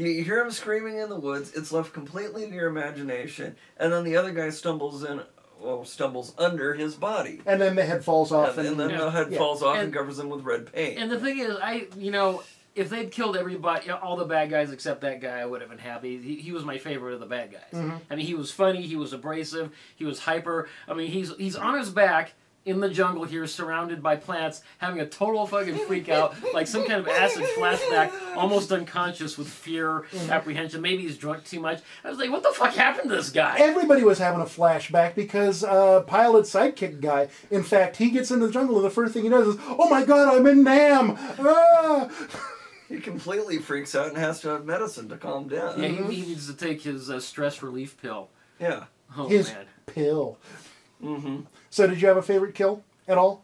You, 0.00 0.08
you 0.10 0.24
hear 0.24 0.40
him 0.40 0.50
screaming 0.50 0.96
in 0.98 1.08
the 1.08 1.18
woods. 1.18 1.52
It's 1.54 1.72
left 1.72 1.92
completely 1.92 2.46
to 2.46 2.52
your 2.52 2.68
imagination, 2.68 3.56
and 3.76 3.92
then 3.92 4.04
the 4.04 4.16
other 4.16 4.32
guy 4.32 4.50
stumbles 4.50 5.04
in, 5.04 5.20
well, 5.60 5.84
stumbles 5.84 6.32
under 6.38 6.74
his 6.74 6.94
body, 6.94 7.40
And 7.44 7.60
then 7.60 7.76
the 7.76 7.84
head 7.84 8.04
falls 8.04 8.32
off, 8.32 8.56
and, 8.56 8.66
and, 8.66 8.80
and 8.80 8.90
then 8.90 8.98
the 8.98 9.10
head 9.10 9.28
yeah. 9.30 9.38
falls 9.38 9.62
off 9.62 9.76
and, 9.76 9.84
And- 9.84 9.94
covers 9.94 10.18
him 10.18 10.30
with 10.30 10.42
red 10.42 10.72
paint. 10.72 10.98
And 10.98 11.10
the 11.10 11.20
thing 11.20 11.38
is, 11.38 11.56
I, 11.62 11.86
you 11.96 12.10
know, 12.10 12.42
if 12.74 12.88
they'd 12.88 13.10
killed 13.10 13.36
everybody, 13.36 13.90
all 13.90 14.16
the 14.16 14.24
bad 14.24 14.48
guys 14.48 14.70
except 14.70 15.00
that 15.02 15.20
guy, 15.20 15.40
I 15.40 15.44
would 15.44 15.60
have 15.60 15.68
been 15.68 15.78
happy. 15.78 16.22
He, 16.22 16.36
he 16.36 16.52
was 16.52 16.64
my 16.64 16.78
favorite 16.78 17.14
of 17.14 17.20
the 17.20 17.26
bad 17.26 17.52
guys. 17.52 17.60
Mm-hmm. 17.72 17.96
I 18.08 18.16
mean, 18.16 18.26
he 18.26 18.34
was 18.34 18.50
funny, 18.50 18.82
he 18.82 18.96
was 18.96 19.12
abrasive, 19.12 19.70
he 19.96 20.04
was 20.04 20.20
hyper. 20.20 20.68
I 20.88 20.94
mean, 20.94 21.10
he's 21.10 21.34
he's 21.36 21.56
on 21.56 21.76
his 21.78 21.90
back 21.90 22.32
in 22.70 22.80
the 22.80 22.88
jungle 22.88 23.24
here, 23.24 23.46
surrounded 23.46 24.02
by 24.02 24.16
plants, 24.16 24.62
having 24.78 25.00
a 25.00 25.06
total 25.06 25.46
fucking 25.46 25.76
freak 25.86 26.08
out, 26.08 26.34
like 26.54 26.66
some 26.66 26.86
kind 26.86 27.00
of 27.00 27.08
acid 27.08 27.44
flashback, 27.56 28.10
almost 28.36 28.72
unconscious 28.72 29.36
with 29.36 29.48
fear, 29.48 30.06
apprehension. 30.30 30.80
Maybe 30.80 31.02
he's 31.02 31.18
drunk 31.18 31.44
too 31.44 31.60
much. 31.60 31.82
I 32.04 32.08
was 32.08 32.18
like, 32.18 32.30
what 32.30 32.42
the 32.42 32.52
fuck 32.54 32.74
happened 32.74 33.10
to 33.10 33.16
this 33.16 33.30
guy? 33.30 33.56
Everybody 33.58 34.02
was 34.04 34.18
having 34.18 34.40
a 34.40 34.44
flashback 34.44 35.14
because 35.14 35.62
uh, 35.62 36.00
pilot 36.06 36.44
sidekick 36.46 37.00
guy. 37.00 37.28
In 37.50 37.62
fact, 37.62 37.96
he 37.98 38.10
gets 38.10 38.30
into 38.30 38.46
the 38.46 38.52
jungle 38.52 38.76
and 38.76 38.84
the 38.84 38.90
first 38.90 39.12
thing 39.12 39.24
he 39.24 39.28
does 39.28 39.48
is, 39.48 39.56
"Oh 39.66 39.88
my 39.90 40.04
God, 40.04 40.34
I'm 40.34 40.46
in 40.46 40.62
Nam!" 40.64 41.16
Ah! 41.38 42.08
He 42.88 42.98
completely 42.98 43.58
freaks 43.58 43.94
out 43.94 44.08
and 44.08 44.16
has 44.18 44.40
to 44.40 44.48
have 44.48 44.64
medicine 44.64 45.08
to 45.10 45.16
calm 45.16 45.46
down. 45.46 45.80
Yeah, 45.80 45.88
he, 45.90 46.22
he 46.22 46.26
needs 46.26 46.48
to 46.48 46.54
take 46.54 46.82
his 46.82 47.08
uh, 47.08 47.20
stress 47.20 47.62
relief 47.62 47.96
pill. 48.02 48.30
Yeah. 48.58 48.86
Oh 49.16 49.28
His 49.28 49.52
man. 49.52 49.66
pill. 49.86 50.38
Mm-hmm. 51.00 51.40
So, 51.70 51.86
did 51.86 52.02
you 52.02 52.08
have 52.08 52.16
a 52.16 52.22
favorite 52.22 52.54
kill 52.54 52.82
at 53.08 53.16
all? 53.16 53.42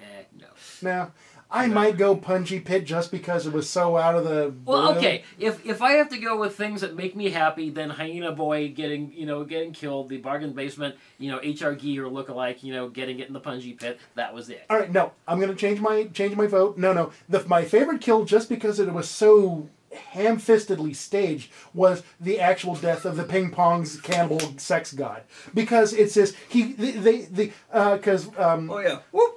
Eh, 0.00 0.22
no. 0.38 0.46
No. 0.82 1.10
I 1.52 1.66
might 1.66 1.96
go 1.98 2.16
Punji 2.16 2.64
Pit 2.64 2.84
just 2.84 3.10
because 3.10 3.46
it 3.46 3.52
was 3.52 3.68
so 3.68 3.96
out 3.96 4.14
of 4.14 4.24
the. 4.24 4.54
Well, 4.64 4.92
blue. 4.92 4.98
okay. 4.98 5.24
If 5.38 5.66
if 5.66 5.82
I 5.82 5.92
have 5.92 6.08
to 6.10 6.18
go 6.18 6.38
with 6.38 6.56
things 6.56 6.80
that 6.82 6.94
make 6.94 7.16
me 7.16 7.30
happy, 7.30 7.70
then 7.70 7.90
Hyena 7.90 8.32
Boy 8.32 8.68
getting 8.68 9.12
you 9.12 9.26
know 9.26 9.42
getting 9.44 9.72
killed, 9.72 10.08
the 10.08 10.18
bargain 10.18 10.52
basement, 10.52 10.94
you 11.18 11.30
know 11.30 11.38
HR 11.38 11.74
Giger 11.74 12.10
lookalike, 12.10 12.62
you 12.62 12.72
know 12.72 12.88
getting 12.88 13.18
it 13.18 13.26
in 13.26 13.32
the 13.32 13.40
punji 13.40 13.76
pit. 13.76 13.98
That 14.14 14.32
was 14.32 14.48
it. 14.48 14.64
All 14.70 14.78
right, 14.78 14.92
no, 14.92 15.12
I'm 15.26 15.40
gonna 15.40 15.56
change 15.56 15.80
my 15.80 16.04
change 16.04 16.36
my 16.36 16.46
vote. 16.46 16.78
No, 16.78 16.92
no, 16.92 17.10
the, 17.28 17.44
my 17.48 17.64
favorite 17.64 18.00
kill, 18.00 18.24
just 18.24 18.48
because 18.48 18.78
it 18.78 18.92
was 18.92 19.10
so 19.10 19.68
ham-fistedly 19.92 20.94
staged, 20.94 21.50
was 21.74 22.02
the 22.20 22.40
actual 22.40 22.74
death 22.74 23.04
of 23.04 23.16
the 23.16 23.24
ping 23.24 23.50
pong's 23.50 24.00
cannibal 24.00 24.40
sex 24.58 24.92
god. 24.92 25.22
Because 25.54 25.92
it 25.92 26.10
says 26.10 26.34
he 26.48 26.72
they 26.72 27.22
the 27.22 27.52
because 27.72 28.28
um, 28.38 28.70
Oh 28.70 28.78
yeah. 28.78 29.00
Whoop. 29.12 29.29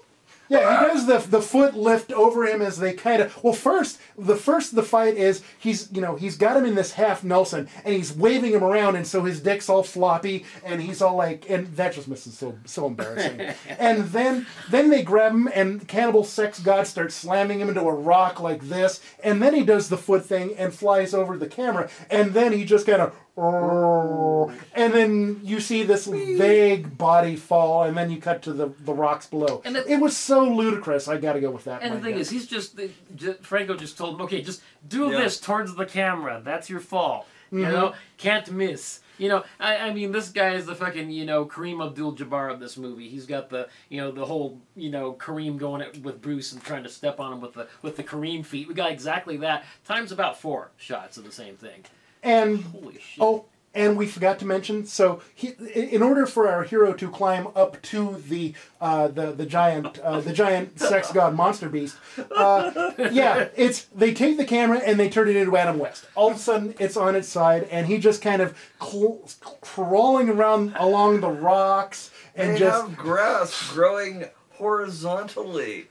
Yeah, 0.49 0.81
he 0.81 0.87
does 0.87 1.05
the 1.05 1.17
the 1.17 1.41
foot 1.41 1.75
lift 1.75 2.11
over 2.11 2.45
him 2.45 2.61
as 2.61 2.77
they 2.77 2.93
kind 2.93 3.21
of. 3.21 3.43
Well, 3.43 3.53
first 3.53 3.99
the 4.17 4.35
first 4.35 4.75
the 4.75 4.83
fight 4.83 5.15
is 5.15 5.41
he's 5.57 5.91
you 5.91 6.01
know 6.01 6.15
he's 6.15 6.37
got 6.37 6.57
him 6.57 6.65
in 6.65 6.75
this 6.75 6.93
half 6.93 7.23
Nelson 7.23 7.67
and 7.85 7.95
he's 7.95 8.13
waving 8.13 8.51
him 8.51 8.63
around 8.63 8.95
and 8.95 9.07
so 9.07 9.23
his 9.23 9.39
dick's 9.39 9.69
all 9.69 9.83
floppy 9.83 10.45
and 10.63 10.81
he's 10.81 11.01
all 11.01 11.15
like 11.15 11.49
and 11.49 11.67
that 11.77 11.93
just 11.93 12.07
misses 12.07 12.37
so 12.37 12.57
so 12.65 12.87
embarrassing. 12.87 13.39
and 13.79 14.05
then 14.09 14.45
then 14.69 14.89
they 14.89 15.01
grab 15.01 15.31
him 15.31 15.49
and 15.53 15.87
cannibal 15.87 16.23
sex 16.23 16.59
god 16.59 16.87
starts 16.87 17.15
slamming 17.15 17.59
him 17.59 17.69
into 17.69 17.81
a 17.81 17.93
rock 17.93 18.39
like 18.39 18.63
this 18.63 19.01
and 19.23 19.41
then 19.41 19.53
he 19.53 19.63
does 19.63 19.89
the 19.89 19.97
foot 19.97 20.25
thing 20.25 20.53
and 20.57 20.73
flies 20.73 21.13
over 21.13 21.37
the 21.37 21.47
camera 21.47 21.89
and 22.09 22.33
then 22.33 22.51
he 22.51 22.65
just 22.65 22.85
kind 22.85 23.01
of. 23.01 23.15
And 23.35 24.93
then 24.93 25.39
you 25.43 25.59
see 25.59 25.83
this 25.83 26.05
vague 26.07 26.97
body 26.97 27.35
fall, 27.35 27.83
and 27.83 27.95
then 27.97 28.09
you 28.11 28.19
cut 28.21 28.41
to 28.43 28.53
the, 28.53 28.67
the 28.85 28.93
rocks 28.93 29.25
below. 29.27 29.61
And 29.65 29.75
the- 29.75 29.91
it 29.91 29.97
was 29.97 30.15
so 30.15 30.43
ludicrous. 30.47 31.07
I 31.07 31.17
got 31.17 31.33
to 31.33 31.41
go 31.41 31.51
with 31.51 31.63
that. 31.65 31.81
And 31.81 31.95
the 31.95 31.99
thing 32.01 32.13
guy. 32.15 32.19
is, 32.19 32.29
he's 32.29 32.47
just 32.47 32.75
the- 32.77 32.91
j- 33.15 33.33
Franco 33.41 33.75
just 33.75 33.97
told 33.97 34.15
him, 34.15 34.21
okay, 34.21 34.41
just 34.41 34.61
do 34.87 35.09
Yeah. 35.11 35.21
this 35.21 35.39
towards 35.39 35.75
the 35.75 35.85
camera. 35.85 36.41
That's 36.43 36.69
your 36.69 36.79
fall. 36.79 37.25
You 37.51 37.59
Mm-hmm. 37.59 37.71
know, 37.71 37.93
can't 38.17 38.51
miss. 38.51 38.99
You 39.19 39.29
know, 39.29 39.43
I, 39.59 39.77
I 39.77 39.93
mean, 39.93 40.11
this 40.11 40.29
guy 40.29 40.55
is 40.55 40.65
the 40.65 40.73
fucking 40.73 41.11
you 41.11 41.23
know 41.23 41.45
Kareem 41.45 41.85
Abdul-Jabbar 41.85 42.51
of 42.51 42.59
this 42.59 42.77
movie. 42.77 43.07
He's 43.07 43.27
got 43.27 43.51
the 43.51 43.67
you 43.89 44.01
know 44.01 44.11
the 44.11 44.25
whole 44.25 44.59
you 44.75 44.89
know 44.89 45.13
Kareem 45.13 45.57
going 45.57 45.83
at, 45.83 45.95
with 45.99 46.19
Bruce 46.19 46.51
and 46.51 46.63
trying 46.63 46.81
to 46.81 46.89
step 46.89 47.19
on 47.19 47.31
him 47.33 47.39
with 47.41 47.53
the 47.53 47.67
with 47.83 47.95
the 47.95 48.03
Kareem 48.03 48.43
feet. 48.43 48.67
We 48.67 48.73
got 48.73 48.91
exactly 48.91 49.37
that 49.37 49.65
times 49.85 50.11
about 50.11 50.39
four 50.41 50.71
shots 50.77 51.17
of 51.17 51.25
the 51.25 51.31
same 51.31 51.55
thing. 51.55 51.83
And 52.23 52.61
Holy 52.63 52.93
shit! 52.93 53.19
oh, 53.19 53.45
and 53.75 53.97
we 53.97 54.05
forgot 54.05 54.37
to 54.37 54.45
mention. 54.45 54.85
So, 54.85 55.21
he, 55.33 55.55
in 55.73 56.03
order 56.03 56.27
for 56.27 56.47
our 56.47 56.63
hero 56.63 56.93
to 56.93 57.09
climb 57.09 57.47
up 57.55 57.81
to 57.83 58.17
the 58.27 58.53
uh, 58.79 59.07
the 59.07 59.31
the 59.31 59.45
giant 59.47 59.97
uh, 59.99 60.19
the 60.21 60.31
giant 60.33 60.79
sex 60.91 61.11
god 61.11 61.33
monster 61.35 61.69
beast, 61.69 61.97
uh, 62.35 62.91
yeah, 63.11 63.47
it's 63.55 63.85
they 63.85 64.13
take 64.13 64.37
the 64.37 64.45
camera 64.45 64.79
and 64.79 64.99
they 64.99 65.09
turn 65.09 65.27
it 65.27 65.35
into 65.35 65.57
Adam 65.57 65.79
West. 65.79 66.05
All 66.15 66.29
of 66.29 66.35
a 66.35 66.39
sudden, 66.39 66.75
it's 66.79 66.95
on 66.97 67.15
its 67.15 67.27
side, 67.27 67.67
and 67.71 67.87
he 67.87 67.97
just 67.97 68.21
kind 68.21 68.41
of 68.41 68.55
cl- 68.79 69.27
crawling 69.61 70.29
around 70.29 70.73
along 70.77 71.21
the 71.21 71.31
rocks 71.31 72.11
and 72.35 72.53
They 72.55 72.59
just 72.59 72.87
have 72.87 72.97
grass 72.97 73.71
growing 73.71 74.25
horizontally. 74.51 75.87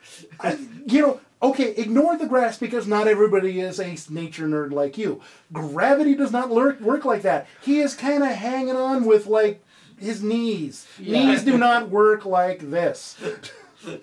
you 0.86 1.02
know, 1.02 1.20
okay, 1.42 1.70
ignore 1.76 2.16
the 2.16 2.26
grass 2.26 2.58
because 2.58 2.86
not 2.86 3.08
everybody 3.08 3.60
is 3.60 3.78
a 3.78 3.96
nature 4.12 4.46
nerd 4.46 4.72
like 4.72 4.96
you. 4.96 5.20
Gravity 5.52 6.14
does 6.14 6.32
not 6.32 6.50
lurk, 6.50 6.80
work 6.80 7.04
like 7.04 7.22
that. 7.22 7.46
He 7.62 7.80
is 7.80 7.94
kind 7.94 8.22
of 8.22 8.30
hanging 8.30 8.76
on 8.76 9.04
with 9.04 9.26
like 9.26 9.62
his 9.98 10.22
knees. 10.22 10.86
Yeah. 10.98 11.26
Knees 11.26 11.42
do 11.42 11.58
not 11.58 11.90
work 11.90 12.24
like 12.24 12.70
this. 12.70 13.16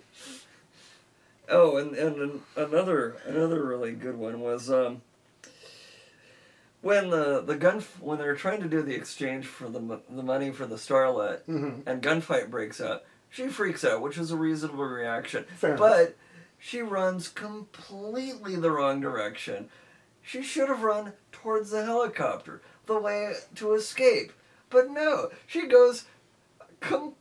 Oh, 1.52 1.78
and, 1.78 1.96
and 1.96 2.42
another 2.56 3.18
another 3.26 3.64
really 3.64 3.94
good 3.94 4.16
one 4.16 4.40
was 4.40 4.70
um, 4.70 5.02
when 6.82 7.10
the 7.10 7.42
the 7.42 7.56
gun 7.56 7.84
when 8.00 8.20
they're 8.20 8.36
trying 8.36 8.62
to 8.62 8.68
do 8.68 8.82
the 8.82 8.94
exchange 8.94 9.48
for 9.48 9.68
the 9.68 10.00
the 10.10 10.22
money 10.22 10.52
for 10.52 10.68
the 10.68 10.76
starlet 10.76 11.40
and 11.88 12.04
gunfight 12.04 12.50
breaks 12.52 12.80
out. 12.80 13.04
She 13.32 13.48
freaks 13.48 13.84
out, 13.84 14.02
which 14.02 14.18
is 14.18 14.32
a 14.32 14.38
reasonable 14.38 14.84
reaction. 14.86 15.46
Fair 15.56 15.72
enough. 15.72 15.80
She 16.60 16.82
runs 16.82 17.30
completely 17.30 18.56
the 18.56 18.72
wrong 18.72 19.00
direction. 19.00 19.70
She 20.22 20.44
should 20.44 20.68
have 20.68 20.84
run 20.84 21.14
towards 21.32 21.72
the 21.72 21.86
helicopter, 21.86 22.62
the 22.86 23.00
way 23.00 23.34
to 23.56 23.74
escape. 23.74 24.34
But 24.70 24.92
no, 24.92 25.30
she 25.48 25.66
goes 25.66 26.06
completely 26.80 27.16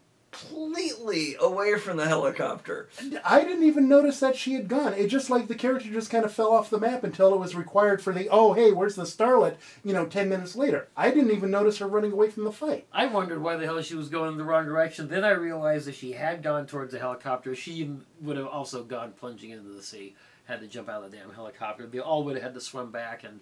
away 1.41 1.79
from 1.79 1.97
the 1.97 2.07
helicopter. 2.07 2.89
I 3.25 3.43
didn't 3.43 3.65
even 3.65 3.89
notice 3.89 4.21
that 4.21 4.37
she 4.37 4.55
had 4.55 4.69
gone. 4.69 4.95
It 4.95 5.09
just 5.09 5.31
like 5.31 5.49
the 5.49 5.55
character 5.55 5.91
just 5.91 6.11
kind 6.11 6.25
of 6.25 6.33
fell 6.33 6.53
off 6.53 6.71
the 6.71 6.79
map 6.79 7.05
until 7.05 7.35
it 7.35 7.41
was 7.41 7.55
required 7.55 8.03
for 8.03 8.13
the 8.13 8.29
oh 8.31 8.53
hey 8.53 8.73
where's 8.73 8.97
the 8.97 9.05
starlet 9.05 9.57
you 9.85 9.93
know 9.93 10.07
ten 10.07 10.29
minutes 10.29 10.57
later. 10.57 10.89
I 10.97 11.11
didn't 11.11 11.33
even 11.33 11.51
notice 11.51 11.79
her 11.79 11.87
running 11.87 12.13
away 12.13 12.31
from 12.31 12.45
the 12.45 12.53
fight. 12.53 12.87
I 12.93 13.07
wondered 13.07 13.43
why 13.43 13.57
the 13.57 13.67
hell 13.67 13.81
she 13.83 13.95
was 13.95 14.09
going 14.09 14.33
in 14.33 14.39
the 14.39 14.45
wrong 14.45 14.67
direction. 14.67 15.09
Then 15.09 15.25
I 15.25 15.31
realized 15.31 15.89
if 15.89 15.97
she 15.97 16.13
had 16.13 16.43
gone 16.43 16.67
towards 16.67 16.93
the 16.93 16.99
helicopter, 16.99 17.55
she 17.55 17.91
would 18.21 18.37
have 18.37 18.47
also 18.47 18.85
gone 18.85 19.13
plunging 19.13 19.51
into 19.51 19.69
the 19.71 19.83
sea. 19.83 20.15
Had 20.47 20.61
to 20.61 20.67
jump 20.67 20.89
out 20.89 21.05
of 21.05 21.11
the 21.11 21.17
damn 21.17 21.33
helicopter. 21.33 21.87
They 21.87 21.99
all 21.99 22.25
would 22.25 22.35
have 22.37 22.43
had 22.43 22.55
to 22.55 22.61
swim 22.61 22.91
back 22.91 23.25
and. 23.25 23.41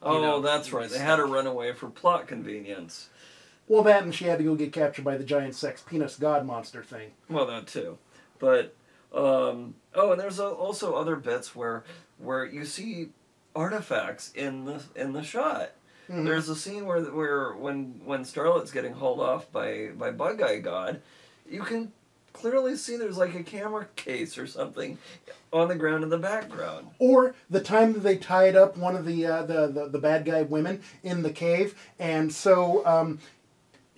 Oh, 0.00 0.22
know, 0.22 0.40
that's 0.40 0.72
right. 0.72 0.88
They 0.88 0.98
had 0.98 1.16
to 1.16 1.24
run 1.24 1.48
away 1.48 1.72
for 1.72 1.90
plot 1.90 2.28
convenience. 2.28 3.08
Well, 3.68 3.82
that 3.82 4.02
and 4.02 4.14
she 4.14 4.24
had 4.24 4.38
to 4.38 4.44
go 4.44 4.54
get 4.54 4.72
captured 4.72 5.04
by 5.04 5.16
the 5.16 5.24
giant 5.24 5.54
sex 5.54 5.82
penis 5.82 6.16
god 6.16 6.46
monster 6.46 6.82
thing. 6.82 7.10
Well, 7.28 7.46
that 7.46 7.66
too. 7.66 7.98
But 8.38 8.74
um, 9.12 9.74
oh, 9.94 10.12
and 10.12 10.20
there's 10.20 10.40
also 10.40 10.94
other 10.94 11.16
bits 11.16 11.54
where 11.54 11.84
where 12.18 12.44
you 12.44 12.64
see 12.64 13.10
artifacts 13.54 14.32
in 14.32 14.64
the 14.64 14.82
in 14.94 15.12
the 15.12 15.22
shot. 15.22 15.72
There's 16.10 16.48
a 16.48 16.56
scene 16.56 16.86
where 16.86 17.02
where 17.02 17.52
when 17.52 18.00
when 18.04 18.24
Starlet's 18.24 18.70
getting 18.70 18.94
hauled 18.94 19.20
off 19.20 19.52
by 19.52 19.88
by 19.88 20.10
Bug 20.10 20.40
Eye 20.40 20.58
God, 20.58 21.02
you 21.48 21.62
can 21.62 21.92
clearly 22.32 22.76
see 22.76 22.96
there's 22.96 23.18
like 23.18 23.34
a 23.34 23.42
camera 23.42 23.86
case 23.96 24.38
or 24.38 24.46
something 24.46 24.96
on 25.52 25.68
the 25.68 25.74
ground 25.74 26.04
in 26.04 26.08
the 26.08 26.18
background. 26.18 26.86
Or 26.98 27.34
the 27.50 27.60
time 27.60 27.92
that 27.92 28.00
they 28.00 28.16
tied 28.16 28.56
up 28.56 28.76
one 28.76 28.96
of 28.96 29.04
the 29.04 29.26
uh, 29.26 29.42
the, 29.42 29.66
the 29.66 29.88
the 29.88 29.98
bad 29.98 30.24
guy 30.24 30.42
women 30.42 30.80
in 31.02 31.22
the 31.22 31.30
cave, 31.30 31.78
and 31.98 32.32
so 32.32 32.86
um, 32.86 33.18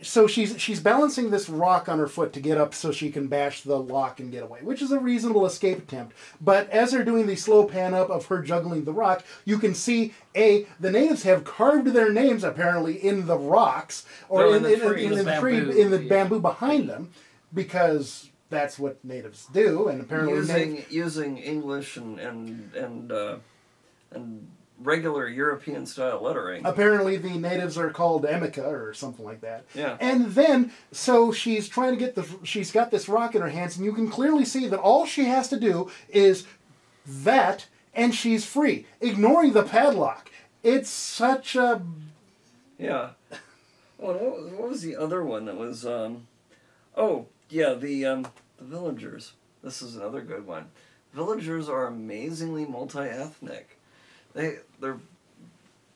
so 0.03 0.27
she's 0.27 0.61
she's 0.61 0.81
balancing 0.81 1.31
this 1.31 1.49
rock 1.49 1.89
on 1.89 1.99
her 1.99 2.07
foot 2.07 2.33
to 2.33 2.41
get 2.41 2.59
up 2.59 2.75
so 2.75 2.91
she 2.93 3.11
can 3.11 3.27
bash 3.27 3.63
the 3.63 3.77
lock 3.77 4.21
and 4.21 4.33
get 4.33 4.43
away, 4.43 4.61
which 4.63 4.81
is 4.83 4.93
a 4.93 4.99
reasonable 4.99 5.45
escape 5.47 5.79
attempt. 5.79 6.17
But 6.41 6.71
as 6.71 6.91
they're 6.93 7.05
doing 7.05 7.27
the 7.27 7.37
slow 7.37 7.65
pan 7.65 7.95
up 7.95 8.11
of 8.11 8.27
her 8.27 8.41
juggling 8.43 8.85
the 8.85 8.93
rock, 8.93 9.25
you 9.45 9.59
can 9.59 9.75
see 9.75 10.15
a 10.37 10.67
the 10.79 10.91
natives 10.91 11.23
have 11.25 11.45
carved 11.45 11.89
their 11.89 12.13
names 12.13 12.45
apparently 12.45 12.95
in 12.95 13.27
the 13.27 13.39
rocks 13.39 14.07
or 14.29 14.47
in, 14.49 14.57
in 14.57 14.63
the 14.63 14.73
in, 14.73 14.81
tree. 14.81 15.05
in, 15.07 15.11
The 15.13 15.19
in 15.21 15.25
the 15.27 15.39
tree 15.41 15.61
bamboo, 15.61 15.79
in 15.79 15.91
the 15.91 16.03
yeah. 16.03 16.09
bamboo 16.09 16.41
behind 16.41 16.89
them 16.89 17.11
because 17.53 18.29
that's 18.49 18.79
what 18.79 19.05
natives 19.05 19.47
do, 19.53 19.89
and 19.89 20.01
apparently 20.01 20.35
using 20.37 20.73
native- 20.75 20.93
using 20.93 21.39
English 21.39 21.97
and 21.97 22.19
and 22.19 22.75
and 22.75 23.13
uh, 23.13 23.37
and 24.13 24.49
regular 24.83 25.29
European 25.29 25.85
style 25.87 26.23
lettering. 26.23 26.65
apparently 26.65 27.17
the 27.17 27.37
natives 27.39 27.77
are 27.77 27.91
called 27.91 28.25
Emika 28.25 28.65
or 28.67 28.95
something 28.95 29.25
like 29.25 29.41
that. 29.43 29.65
Yeah. 29.75 29.97
And 30.01 30.27
then 30.27 30.73
so 30.91 31.33
she's 31.33 31.69
trying 31.69 31.93
to 31.93 31.99
get 31.99 32.15
the 32.15 32.27
she's 32.43 32.73
got 32.73 32.91
this 32.91 33.09
rock 33.09 33.35
in 33.35 33.43
her 33.43 33.49
hands 33.51 33.77
and 33.77 33.85
you 33.85 33.93
can 33.93 34.09
clearly 34.11 34.45
see 34.45 34.67
that 34.69 34.81
all 34.81 35.05
she 35.07 35.25
has 35.27 35.49
to 35.49 35.61
do 35.61 35.91
is 36.09 36.47
that 37.07 37.67
and 37.95 38.15
she's 38.15 38.45
free, 38.47 38.87
ignoring 39.01 39.53
the 39.53 39.65
padlock. 39.65 40.31
It's 40.63 40.91
such 40.91 41.57
a 41.57 41.83
Yeah. 42.79 43.11
What, 43.99 44.21
what 44.21 44.71
was 44.71 44.81
the 44.83 44.97
other 44.97 45.23
one 45.23 45.45
that 45.45 45.57
was? 45.57 45.85
Um, 45.85 46.27
oh, 46.97 47.27
yeah, 47.51 47.75
the 47.75 48.07
um, 48.07 48.27
the 48.59 48.65
villagers. 48.65 49.33
This 49.63 49.83
is 49.83 49.97
another 49.97 50.23
good 50.23 50.47
one. 50.47 50.67
Villagers 51.13 51.69
are 51.69 51.87
amazingly 51.87 52.65
multi-ethnic. 52.65 53.79
They 54.35 54.57
they're 54.81 54.99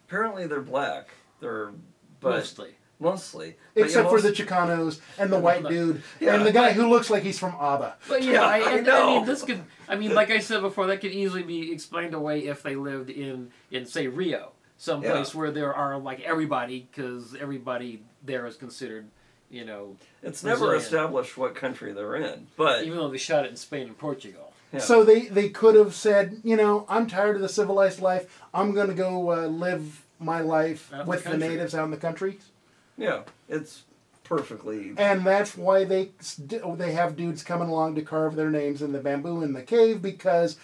apparently 0.08 0.46
they're 0.46 0.60
black. 0.60 1.08
They're 1.40 1.72
but 2.20 2.30
Mostly. 2.30 2.70
mostly. 3.00 3.56
But 3.74 3.80
you 3.80 3.84
Except 3.86 4.08
for 4.08 4.20
the 4.20 4.30
Chicanos 4.32 5.00
and 5.18 5.30
the 5.32 5.38
white 5.38 5.66
dude 5.68 6.02
Yeah. 6.20 6.36
and 6.36 6.46
the 6.46 6.52
guy 6.52 6.72
who 6.72 6.88
looks 6.88 7.10
like 7.10 7.22
he's 7.22 7.38
from 7.38 7.54
ABBA. 7.60 7.96
But 8.08 8.22
you 8.22 8.32
Yeah, 8.32 8.42
I, 8.44 8.58
I 8.60 8.70
and, 8.78 8.88
I 8.88 8.98
know. 8.98 9.06
mean, 9.16 9.26
this 9.26 9.42
could. 9.42 9.62
I 9.88 9.96
mean, 9.96 10.14
like 10.14 10.30
I 10.30 10.38
said 10.38 10.62
before, 10.62 10.86
that 10.86 11.00
could 11.02 11.12
easily 11.12 11.42
be 11.42 11.70
explained 11.72 12.14
away 12.14 12.46
if 12.46 12.62
they 12.62 12.76
lived 12.76 13.10
in, 13.10 13.50
in 13.70 13.84
say 13.84 14.06
Rio, 14.06 14.52
someplace 14.78 15.34
Yeah. 15.34 15.38
where 15.40 15.50
there 15.50 15.74
are 15.74 15.98
like 15.98 16.20
everybody, 16.22 16.88
because 16.90 17.34
everybody 17.34 18.02
there 18.24 18.46
is 18.46 18.56
considered, 18.56 19.06
you 19.50 19.66
know, 19.66 19.96
It's 20.22 20.42
never 20.42 20.60
Brazilian. 20.68 20.80
established 20.82 21.36
what 21.36 21.54
country 21.54 21.92
they're 21.92 22.16
in, 22.16 22.46
but 22.56 22.84
even 22.84 22.96
though 22.98 23.10
they 23.10 23.18
shot 23.18 23.44
it 23.44 23.50
in 23.50 23.56
Spain 23.56 23.86
and 23.88 23.98
Portugal. 23.98 24.53
Yeah. 24.74 24.80
So 24.80 25.04
they, 25.04 25.22
they 25.26 25.48
could 25.48 25.74
have 25.74 25.94
said, 25.94 26.40
you 26.44 26.56
know, 26.56 26.84
I'm 26.88 27.06
tired 27.06 27.36
of 27.36 27.42
the 27.42 27.48
civilized 27.48 28.00
life. 28.00 28.40
I'm 28.52 28.72
going 28.72 28.88
to 28.88 28.94
go 28.94 29.32
uh, 29.32 29.46
live 29.46 30.04
my 30.18 30.40
life 30.40 30.92
Out 30.92 31.00
in 31.00 31.06
the 31.06 31.10
with 31.10 31.24
the, 31.24 31.36
natives 31.36 31.74
out 31.74 31.84
in 31.84 31.90
the 31.90 31.96
country. 31.96 32.38
yeah, 32.96 33.22
it's 33.48 33.82
perfectly. 34.22 34.92
And 34.96 35.24
that's 35.26 35.56
why 35.56 35.84
they 35.84 36.10
they 36.38 36.92
have 36.92 37.16
dudes 37.16 37.42
coming 37.42 37.68
along 37.68 37.94
to 37.96 38.02
carve 38.02 38.36
their 38.36 38.50
names 38.50 38.80
in 38.82 38.92
the 38.92 39.00
bamboo 39.00 39.42
in 39.42 39.52
the 39.52 39.62
cave 39.62 40.00
because 40.02 40.56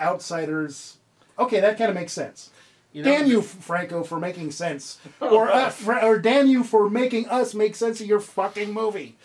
outsiders. 0.00 0.96
Okay, 1.38 1.60
that 1.60 1.78
kind 1.78 1.90
of 1.90 1.94
makes 1.94 2.12
sense. 2.12 2.50
You 2.92 3.02
know, 3.02 3.10
damn 3.10 3.26
you, 3.26 3.42
Franco, 3.42 4.02
for 4.02 4.18
making 4.18 4.50
sense, 4.50 4.98
or 5.20 5.50
uh, 5.52 5.70
Fra- 5.70 6.04
or 6.04 6.18
damn 6.18 6.46
you 6.46 6.64
for 6.64 6.88
making 6.88 7.28
us 7.28 7.54
make 7.54 7.76
sense 7.76 8.00
of 8.00 8.06
your 8.06 8.20
fucking 8.20 8.72
movie. 8.72 9.16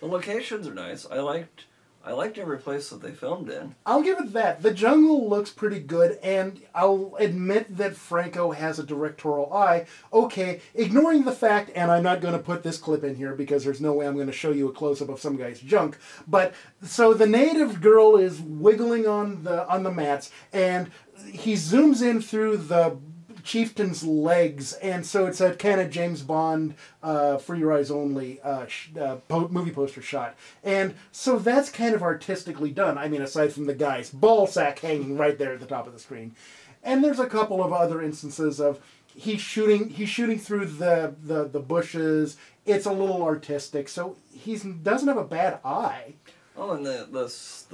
The 0.00 0.06
locations 0.06 0.66
are 0.68 0.74
nice. 0.74 1.04
I 1.10 1.18
liked. 1.20 1.64
I 2.06 2.12
liked 2.12 2.36
every 2.36 2.58
place 2.58 2.90
that 2.90 3.00
they 3.00 3.12
filmed 3.12 3.48
in. 3.48 3.74
I'll 3.86 4.02
give 4.02 4.18
it 4.18 4.34
that. 4.34 4.62
The 4.62 4.74
jungle 4.74 5.26
looks 5.26 5.50
pretty 5.50 5.80
good, 5.80 6.18
and 6.22 6.60
I'll 6.74 7.16
admit 7.18 7.78
that 7.78 7.96
Franco 7.96 8.50
has 8.50 8.78
a 8.78 8.84
directorial 8.84 9.50
eye. 9.50 9.86
Okay, 10.12 10.60
ignoring 10.74 11.24
the 11.24 11.32
fact, 11.32 11.70
and 11.74 11.90
I'm 11.90 12.02
not 12.02 12.20
going 12.20 12.34
to 12.34 12.38
put 12.38 12.62
this 12.62 12.76
clip 12.76 13.04
in 13.04 13.16
here 13.16 13.34
because 13.34 13.64
there's 13.64 13.80
no 13.80 13.94
way 13.94 14.06
I'm 14.06 14.16
going 14.16 14.26
to 14.26 14.32
show 14.34 14.50
you 14.50 14.68
a 14.68 14.72
close 14.72 15.00
up 15.00 15.08
of 15.08 15.18
some 15.18 15.36
guy's 15.36 15.60
junk. 15.60 15.96
But 16.28 16.52
so 16.82 17.14
the 17.14 17.26
native 17.26 17.80
girl 17.80 18.16
is 18.16 18.38
wiggling 18.38 19.06
on 19.06 19.44
the 19.44 19.66
on 19.66 19.82
the 19.82 19.90
mats, 19.90 20.30
and 20.52 20.90
he 21.32 21.54
zooms 21.54 22.02
in 22.02 22.20
through 22.20 22.58
the 22.58 22.98
chieftain's 23.44 24.02
legs, 24.04 24.72
and 24.74 25.04
so 25.06 25.26
it's 25.26 25.40
a 25.40 25.54
kind 25.54 25.80
of 25.80 25.90
James 25.90 26.22
Bond, 26.22 26.74
uh, 27.02 27.36
for 27.38 27.54
your 27.54 27.72
eyes 27.72 27.90
only 27.90 28.40
uh, 28.42 28.66
sh- 28.66 28.88
uh, 29.00 29.16
po- 29.28 29.48
movie 29.48 29.70
poster 29.70 30.02
shot, 30.02 30.34
and 30.64 30.94
so 31.12 31.38
that's 31.38 31.70
kind 31.70 31.94
of 31.94 32.02
artistically 32.02 32.70
done. 32.72 32.98
I 32.98 33.08
mean, 33.08 33.22
aside 33.22 33.52
from 33.52 33.66
the 33.66 33.74
guy's 33.74 34.10
ball 34.10 34.46
sack 34.46 34.80
hanging 34.80 35.16
right 35.16 35.38
there 35.38 35.52
at 35.52 35.60
the 35.60 35.66
top 35.66 35.86
of 35.86 35.92
the 35.92 35.98
screen, 36.00 36.34
and 36.82 37.04
there's 37.04 37.20
a 37.20 37.26
couple 37.26 37.62
of 37.62 37.72
other 37.72 38.02
instances 38.02 38.60
of 38.60 38.80
he's 39.14 39.40
shooting 39.40 39.90
he's 39.90 40.08
shooting 40.08 40.38
through 40.38 40.66
the 40.66 41.14
the, 41.22 41.44
the 41.46 41.60
bushes. 41.60 42.36
It's 42.66 42.86
a 42.86 42.92
little 42.92 43.22
artistic, 43.22 43.88
so 43.90 44.16
he 44.32 44.56
doesn't 44.56 45.06
have 45.06 45.18
a 45.18 45.24
bad 45.24 45.60
eye. 45.64 46.14
Oh, 46.56 46.70
and 46.70 46.86
the 46.86 47.06
the 47.10 47.26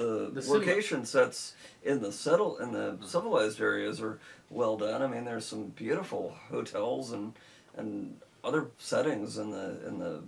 the, 0.03 0.41
The 0.41 0.53
location 0.53 1.05
sets 1.05 1.55
in 1.85 2.01
the 2.03 2.11
settle 2.13 2.59
in 2.59 2.73
the 2.73 2.97
civilized 3.07 3.61
areas 3.61 4.01
are 4.01 4.19
well 4.51 4.77
done. 4.77 5.03
I 5.03 5.07
mean, 5.07 5.25
there's 5.25 5.47
some 5.47 5.69
beautiful 5.69 6.37
hotels 6.51 7.13
and 7.13 7.33
and 7.77 8.17
other 8.45 8.67
settings 8.79 9.39
in 9.39 9.51
the 9.51 9.87
in 9.87 9.99
the 9.99 10.23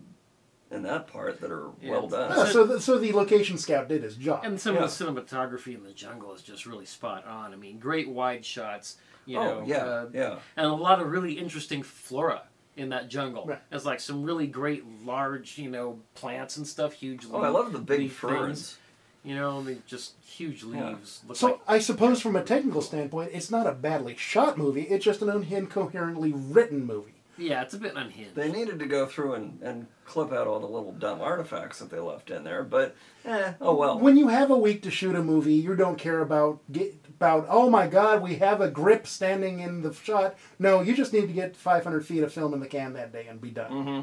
in 0.71 0.83
that 0.85 1.07
part 1.07 1.41
that 1.41 1.51
are 1.51 1.69
Yeah, 1.83 1.91
well 1.91 2.09
done. 2.09 2.31
Yeah, 2.37 2.45
so 2.47 2.65
the, 2.65 2.81
so 2.81 2.99
the 2.99 3.13
location 3.13 3.59
scout 3.59 3.89
did 3.89 4.03
his 4.03 4.17
job. 4.17 4.41
And 4.45 4.59
some 4.59 4.75
Yeah. 4.77 4.85
of 4.85 4.97
the 4.99 5.05
cinematography 5.05 5.75
in 5.75 5.85
the 5.85 5.93
jungle 5.93 6.33
is 6.33 6.41
just 6.41 6.65
really 6.65 6.87
spot 6.87 7.27
on. 7.27 7.53
I 7.53 7.57
mean, 7.57 7.79
great 7.79 8.09
wide 8.09 8.45
shots, 8.45 8.97
you 9.27 9.39
oh 9.39 9.45
know, 9.45 9.65
yeah, 9.67 9.77
uh, 9.85 10.07
yeah. 10.15 10.39
and 10.57 10.67
a 10.67 10.73
lot 10.75 11.01
of 11.01 11.09
really 11.11 11.35
interesting 11.35 11.83
flora 11.83 12.45
in 12.75 12.89
that 12.89 13.09
jungle. 13.11 13.45
Right. 13.45 13.61
There's 13.69 13.85
like 13.85 14.01
some 14.01 14.23
really 14.23 14.47
great 14.47 14.83
large, 15.05 15.59
you 15.59 15.69
know, 15.69 16.01
plants 16.15 16.57
and 16.57 16.67
stuff, 16.67 16.95
huge. 16.95 17.27
Oh, 17.31 17.43
I 17.43 17.49
love 17.49 17.73
the 17.73 17.79
big 17.79 18.11
ferns. 18.11 18.47
things. 18.47 18.79
You 19.25 19.37
know, 19.37 19.63
they 19.63 19.79
just 19.87 20.15
huge 20.25 20.65
leaves. 20.65 21.23
Look 21.29 21.37
So 21.37 21.47
like 21.47 21.61
I 21.69 21.79
suppose 21.79 22.21
from 22.21 22.35
a 22.37 22.43
technical 22.43 22.83
standpoint, 22.83 23.31
it's 23.33 23.51
not 23.51 23.67
a 23.67 23.73
badly 23.73 24.17
shot 24.17 24.59
movie. 24.59 24.83
It's 24.83 25.05
just 25.05 25.23
an 25.23 25.29
incoherently 25.29 26.33
written 26.33 26.85
movie. 26.85 27.15
yeah, 27.39 27.63
it's 27.63 27.73
a 27.75 27.79
bit 27.79 27.95
unhinged. 27.97 28.35
They 28.35 28.51
needed 28.51 28.79
to 28.81 28.87
go 28.87 29.07
through 29.07 29.35
and, 29.35 29.59
and 29.63 29.87
clip 30.05 30.33
out 30.33 30.47
all 30.49 30.61
the 30.61 30.67
little 30.67 30.93
dumb 30.93 31.21
artifacts 31.21 31.79
that 31.79 31.89
they 31.91 31.99
left 32.01 32.31
in 32.31 32.43
there, 32.45 32.63
but 32.65 32.95
eh, 33.25 33.53
oh 33.61 33.75
well. 33.77 33.99
When 33.99 34.17
you 34.17 34.29
have 34.29 34.51
a 34.51 34.59
week 34.59 34.83
to 34.83 34.91
shoot 34.91 35.15
a 35.15 35.23
movie, 35.23 35.55
you 35.55 35.75
don't 35.77 35.99
care 35.99 36.21
about 36.21 36.59
get 36.73 36.95
about 37.09 37.47
oh 37.49 37.71
my 37.71 37.87
god, 37.87 38.23
we 38.23 38.35
have 38.37 38.61
a 38.61 38.69
grip 38.69 39.07
standing 39.07 39.61
in 39.61 39.83
the 39.83 39.95
shot. 39.95 40.35
No, 40.59 40.81
you 40.81 40.95
just 40.97 41.13
need 41.13 41.29
to 41.29 41.33
get 41.33 41.57
500 41.57 42.05
feet 42.05 42.25
of 42.25 42.33
film 42.33 42.53
in 42.55 42.61
the 42.61 42.67
can 42.67 42.93
that 42.95 43.13
day 43.13 43.27
and 43.29 43.41
be 43.41 43.51
done. 43.51 43.71
hmm 43.73 44.01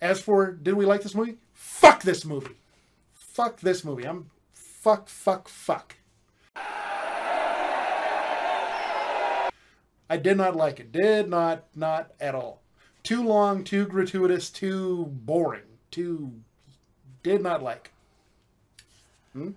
As 0.00 0.20
for 0.20 0.52
did 0.52 0.74
we 0.74 0.86
like 0.86 1.02
this 1.02 1.14
movie? 1.14 1.38
Fuck 1.52 2.02
this 2.02 2.24
movie. 2.24 2.56
Fuck 3.14 3.60
this 3.60 3.84
movie. 3.84 4.04
I'm 4.04 4.30
fuck 4.52 5.08
fuck 5.08 5.48
fuck. 5.48 5.96
I 10.10 10.16
did 10.16 10.36
not 10.36 10.56
like 10.56 10.80
it. 10.80 10.92
Did 10.92 11.28
not 11.28 11.64
not 11.74 12.12
at 12.20 12.34
all. 12.34 12.62
Too 13.02 13.22
long, 13.22 13.64
too 13.64 13.86
gratuitous, 13.86 14.50
too 14.50 15.06
boring. 15.06 15.62
Too 15.90 16.32
did 17.22 17.42
not 17.42 17.62
like. 17.62 17.90
Hmm? 19.32 19.50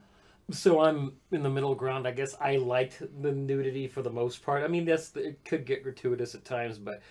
So 0.51 0.81
I'm 0.81 1.13
in 1.31 1.43
the 1.43 1.49
middle 1.49 1.75
ground. 1.75 2.07
I 2.07 2.11
guess 2.11 2.35
I 2.41 2.57
liked 2.57 3.01
the 3.21 3.31
nudity 3.31 3.87
for 3.87 4.01
the 4.01 4.09
most 4.09 4.43
part. 4.43 4.63
I 4.63 4.67
mean, 4.67 4.85
that's 4.85 5.15
it 5.15 5.39
could 5.45 5.65
get 5.65 5.83
gratuitous 5.83 6.35
at 6.35 6.43
times, 6.43 6.77
but 6.77 7.01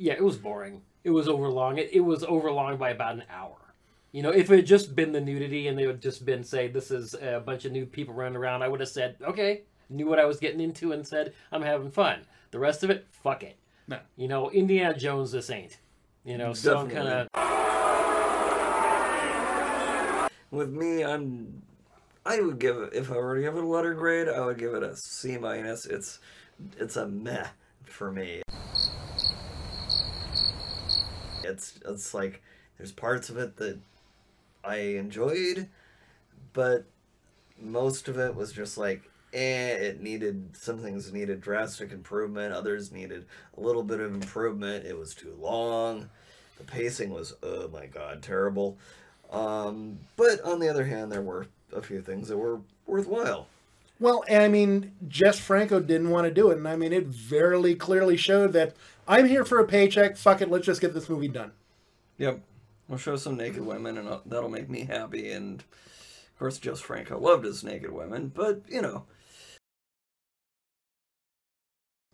yeah, 0.00 0.14
it 0.14 0.24
was 0.24 0.38
boring. 0.38 0.80
It 1.04 1.10
was 1.10 1.28
overlong. 1.28 1.76
It, 1.76 1.90
it 1.92 2.00
was 2.00 2.24
overlong 2.24 2.78
by 2.78 2.90
about 2.90 3.16
an 3.16 3.24
hour. 3.30 3.56
You 4.12 4.22
know, 4.22 4.30
if 4.30 4.50
it 4.50 4.56
had 4.56 4.66
just 4.66 4.96
been 4.96 5.12
the 5.12 5.20
nudity 5.20 5.68
and 5.68 5.78
they 5.78 5.86
had 5.86 6.00
just 6.00 6.24
been 6.24 6.42
say 6.42 6.68
this 6.68 6.90
is 6.90 7.14
a 7.14 7.40
bunch 7.44 7.66
of 7.66 7.72
nude 7.72 7.92
people 7.92 8.14
running 8.14 8.36
around, 8.36 8.62
I 8.62 8.68
would 8.68 8.80
have 8.80 8.88
said 8.88 9.16
okay, 9.22 9.62
knew 9.90 10.06
what 10.06 10.18
I 10.18 10.24
was 10.24 10.40
getting 10.40 10.60
into 10.60 10.92
and 10.92 11.06
said 11.06 11.34
I'm 11.52 11.60
having 11.62 11.90
fun. 11.90 12.20
The 12.50 12.58
rest 12.58 12.82
of 12.82 12.88
it, 12.88 13.06
fuck 13.10 13.42
it. 13.42 13.56
No. 13.86 13.98
You 14.16 14.26
know, 14.28 14.50
Indiana 14.50 14.96
Jones, 14.96 15.32
this 15.32 15.50
ain't. 15.50 15.78
You 16.24 16.38
know, 16.38 16.54
so 16.54 16.78
I'm 16.78 16.90
kind 16.90 17.08
of 17.08 17.28
With 20.50 20.70
me, 20.70 21.04
I'm. 21.04 21.62
I 22.24 22.40
would 22.40 22.58
give 22.58 22.76
it 22.78 22.94
if 22.94 23.10
I 23.10 23.16
were 23.16 23.36
to 23.36 23.42
give 23.42 23.56
it 23.56 23.62
a 23.62 23.66
letter 23.66 23.94
grade. 23.94 24.28
I 24.28 24.44
would 24.44 24.58
give 24.58 24.74
it 24.74 24.82
a 24.82 24.96
C 24.96 25.36
minus. 25.36 25.84
It's 25.84 26.20
it's 26.78 26.96
a 26.96 27.06
meh 27.06 27.46
for 27.84 28.10
me. 28.10 28.42
It's 31.44 31.78
it's 31.86 32.14
like 32.14 32.42
there's 32.78 32.92
parts 32.92 33.30
of 33.30 33.36
it 33.36 33.56
that 33.56 33.78
I 34.64 34.76
enjoyed, 34.76 35.68
but 36.52 36.84
most 37.60 38.08
of 38.08 38.18
it 38.18 38.34
was 38.34 38.52
just 38.52 38.78
like 38.78 39.02
eh. 39.32 39.68
It 39.68 40.00
needed 40.02 40.56
some 40.56 40.78
things 40.78 41.12
needed 41.12 41.40
drastic 41.40 41.92
improvement. 41.92 42.52
Others 42.54 42.92
needed 42.92 43.26
a 43.56 43.60
little 43.60 43.82
bit 43.82 44.00
of 44.00 44.14
improvement. 44.14 44.86
It 44.86 44.98
was 44.98 45.14
too 45.14 45.36
long. 45.40 46.10
The 46.58 46.64
pacing 46.64 47.10
was 47.10 47.34
oh 47.42 47.68
my 47.68 47.86
god 47.86 48.22
terrible. 48.22 48.78
Um, 49.30 49.98
but 50.16 50.40
on 50.42 50.58
the 50.58 50.68
other 50.68 50.84
hand, 50.84 51.12
there 51.12 51.22
were 51.22 51.46
a 51.72 51.80
few 51.80 52.02
things 52.02 52.28
that 52.28 52.36
were 52.36 52.60
worthwhile. 52.86 53.46
Well, 54.00 54.24
and 54.28 54.42
I 54.42 54.48
mean, 54.48 54.92
Jess 55.06 55.38
Franco 55.38 55.78
didn't 55.78 56.08
want 56.10 56.26
to 56.26 56.32
do 56.32 56.50
it, 56.50 56.56
and 56.56 56.66
I 56.66 56.74
mean, 56.74 56.92
it 56.92 57.06
very 57.06 57.74
clearly 57.74 58.16
showed 58.16 58.54
that 58.54 58.74
I'm 59.06 59.26
here 59.26 59.44
for 59.44 59.60
a 59.60 59.66
paycheck. 59.66 60.16
Fuck 60.16 60.40
it, 60.40 60.50
let's 60.50 60.66
just 60.66 60.80
get 60.80 60.94
this 60.94 61.08
movie 61.08 61.28
done. 61.28 61.52
Yep. 62.16 62.40
We'll 62.88 62.98
show 62.98 63.16
some 63.16 63.36
naked 63.36 63.64
women, 63.64 63.98
and 63.98 64.08
uh, 64.08 64.20
that'll 64.26 64.48
make 64.48 64.68
me 64.70 64.84
happy. 64.84 65.30
And 65.30 65.60
of 65.60 66.38
course, 66.38 66.58
Jess 66.58 66.80
Franco 66.80 67.20
loved 67.20 67.44
his 67.44 67.62
naked 67.62 67.92
women, 67.92 68.32
but 68.34 68.62
you 68.68 68.80
know, 68.82 69.04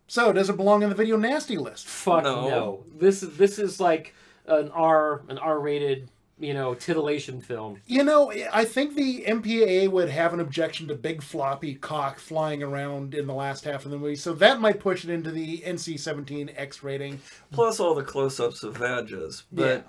So, 0.08 0.32
does 0.32 0.48
it 0.48 0.56
belong 0.56 0.82
in 0.82 0.88
the 0.88 0.94
video 0.94 1.16
nasty 1.16 1.56
list? 1.58 1.86
Fuck 1.86 2.24
No. 2.24 2.48
no. 2.48 2.84
This 2.96 3.20
this 3.20 3.58
is 3.58 3.80
like 3.80 4.14
an 4.46 4.70
R 4.70 5.22
an 5.28 5.38
R 5.38 5.58
rated 5.58 6.10
you 6.38 6.52
know 6.52 6.74
titillation 6.74 7.40
film. 7.40 7.80
You 7.86 8.04
know, 8.04 8.32
I 8.52 8.64
think 8.64 8.94
the 8.94 9.24
MPAA 9.26 9.88
would 9.88 10.10
have 10.10 10.34
an 10.34 10.40
objection 10.40 10.88
to 10.88 10.94
big 10.94 11.22
floppy 11.22 11.74
cock 11.74 12.18
flying 12.18 12.62
around 12.62 13.14
in 13.14 13.26
the 13.26 13.34
last 13.34 13.64
half 13.64 13.84
of 13.84 13.90
the 13.90 13.98
movie, 13.98 14.16
so 14.16 14.32
that 14.34 14.60
might 14.60 14.80
push 14.80 15.04
it 15.04 15.10
into 15.10 15.30
the 15.30 15.58
NC-17 15.58 16.52
X 16.56 16.82
rating. 16.82 17.20
plus 17.52 17.80
all 17.80 17.94
the 17.94 18.02
close-ups 18.02 18.62
of 18.62 18.76
vaginas, 18.76 19.44
But 19.50 19.86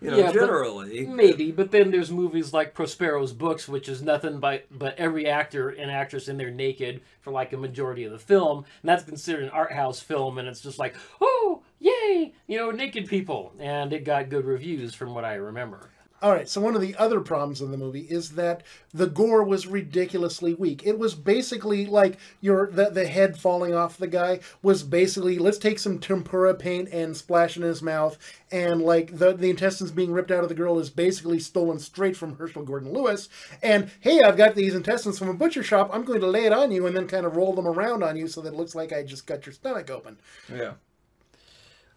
you 0.00 0.10
know, 0.10 0.18
Yeah, 0.18 0.26
but 0.26 0.34
generally, 0.34 1.06
Maybe, 1.06 1.52
but 1.52 1.70
then 1.70 1.90
there's 1.90 2.10
movies 2.10 2.52
like 2.52 2.74
Prospero's 2.74 3.32
Books, 3.32 3.68
which 3.68 3.88
is 3.88 4.02
nothing 4.02 4.40
but 4.40 4.66
but 4.70 4.98
every 4.98 5.26
actor 5.26 5.70
and 5.70 5.90
actress 5.90 6.28
in 6.28 6.36
there 6.36 6.50
naked 6.50 7.00
for 7.20 7.32
like 7.32 7.52
a 7.52 7.56
majority 7.56 8.04
of 8.04 8.12
the 8.12 8.18
film, 8.18 8.58
and 8.58 8.88
that's 8.88 9.04
considered 9.04 9.44
an 9.44 9.50
art 9.50 9.72
house 9.72 10.00
film, 10.00 10.38
and 10.38 10.48
it's 10.48 10.60
just 10.60 10.78
like, 10.78 10.96
oh, 11.20 11.62
yay, 11.82 12.32
you 12.46 12.56
know, 12.56 12.70
naked 12.70 13.06
people, 13.06 13.52
and 13.58 13.92
it 13.92 14.04
got 14.04 14.28
good 14.28 14.44
reviews 14.44 14.94
from 14.94 15.14
what 15.14 15.24
I 15.24 15.34
remember. 15.34 15.90
All 16.22 16.30
right, 16.30 16.48
so 16.48 16.60
one 16.60 16.76
of 16.76 16.80
the 16.80 16.94
other 16.94 17.20
problems 17.20 17.60
in 17.60 17.72
the 17.72 17.76
movie 17.76 18.06
is 18.08 18.30
that 18.36 18.62
the 18.94 19.08
gore 19.08 19.42
was 19.42 19.66
ridiculously 19.66 20.54
weak. 20.54 20.86
It 20.86 20.96
was 20.96 21.16
basically 21.16 21.84
like 21.84 22.16
your 22.40 22.70
the, 22.70 22.90
the 22.90 23.08
head 23.08 23.36
falling 23.36 23.74
off 23.74 23.98
the 23.98 24.06
guy 24.06 24.38
was 24.62 24.84
basically 24.84 25.40
let's 25.40 25.58
take 25.58 25.80
some 25.80 25.98
tempera 25.98 26.54
paint 26.54 26.90
and 26.92 27.16
splash 27.16 27.56
in 27.56 27.64
his 27.64 27.82
mouth, 27.82 28.16
and 28.52 28.82
like 28.82 29.18
the 29.18 29.32
the 29.32 29.50
intestines 29.50 29.90
being 29.90 30.12
ripped 30.12 30.30
out 30.30 30.44
of 30.44 30.48
the 30.48 30.54
girl 30.54 30.78
is 30.78 30.90
basically 30.90 31.40
stolen 31.40 31.80
straight 31.80 32.16
from 32.16 32.36
Herschell 32.36 32.62
Gordon 32.62 32.92
Lewis. 32.92 33.28
And 33.60 33.90
hey, 33.98 34.20
I've 34.24 34.36
got 34.36 34.54
these 34.54 34.76
intestines 34.76 35.18
from 35.18 35.28
a 35.28 35.34
butcher 35.34 35.64
shop. 35.64 35.90
I'm 35.92 36.04
going 36.04 36.20
to 36.20 36.28
lay 36.28 36.44
it 36.44 36.52
on 36.52 36.70
you 36.70 36.86
and 36.86 36.96
then 36.96 37.08
kind 37.08 37.26
of 37.26 37.34
roll 37.34 37.52
them 37.52 37.66
around 37.66 38.04
on 38.04 38.16
you 38.16 38.28
so 38.28 38.40
that 38.42 38.54
it 38.54 38.56
looks 38.56 38.76
like 38.76 38.92
I 38.92 39.02
just 39.02 39.26
cut 39.26 39.44
your 39.44 39.54
stomach 39.54 39.90
open. 39.90 40.18
Yeah. 40.48 40.74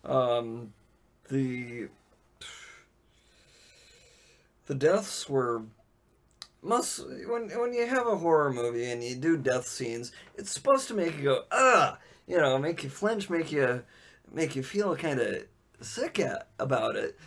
Um, 0.06 0.74
the 1.30 1.88
the 4.68 4.76
deaths 4.76 5.30
were 5.30 5.64
most 6.62 7.06
when 7.28 7.50
when 7.50 7.74
you 7.74 7.86
have 7.86 8.08
a 8.08 8.18
horror 8.18 8.52
movie 8.52 8.92
and 8.92 9.04
you 9.04 9.16
do 9.16 9.38
death 9.38 9.68
scenes, 9.68 10.12
it's 10.36 10.52
supposed 10.52 10.88
to 10.88 10.94
make 10.94 11.18
you 11.18 11.24
go 11.24 11.44
ah, 11.52 11.98
you 12.28 12.38
know, 12.38 12.58
make 12.58 12.84
you 12.84 12.90
flinch, 12.90 13.30
make 13.30 13.52
you 13.52 13.84
make 14.32 14.56
you 14.56 14.64
feel 14.64 14.96
kind 14.96 15.20
of 15.20 15.44
sick 15.82 16.20
at, 16.20 16.50
about 16.60 16.96
it. 16.96 17.18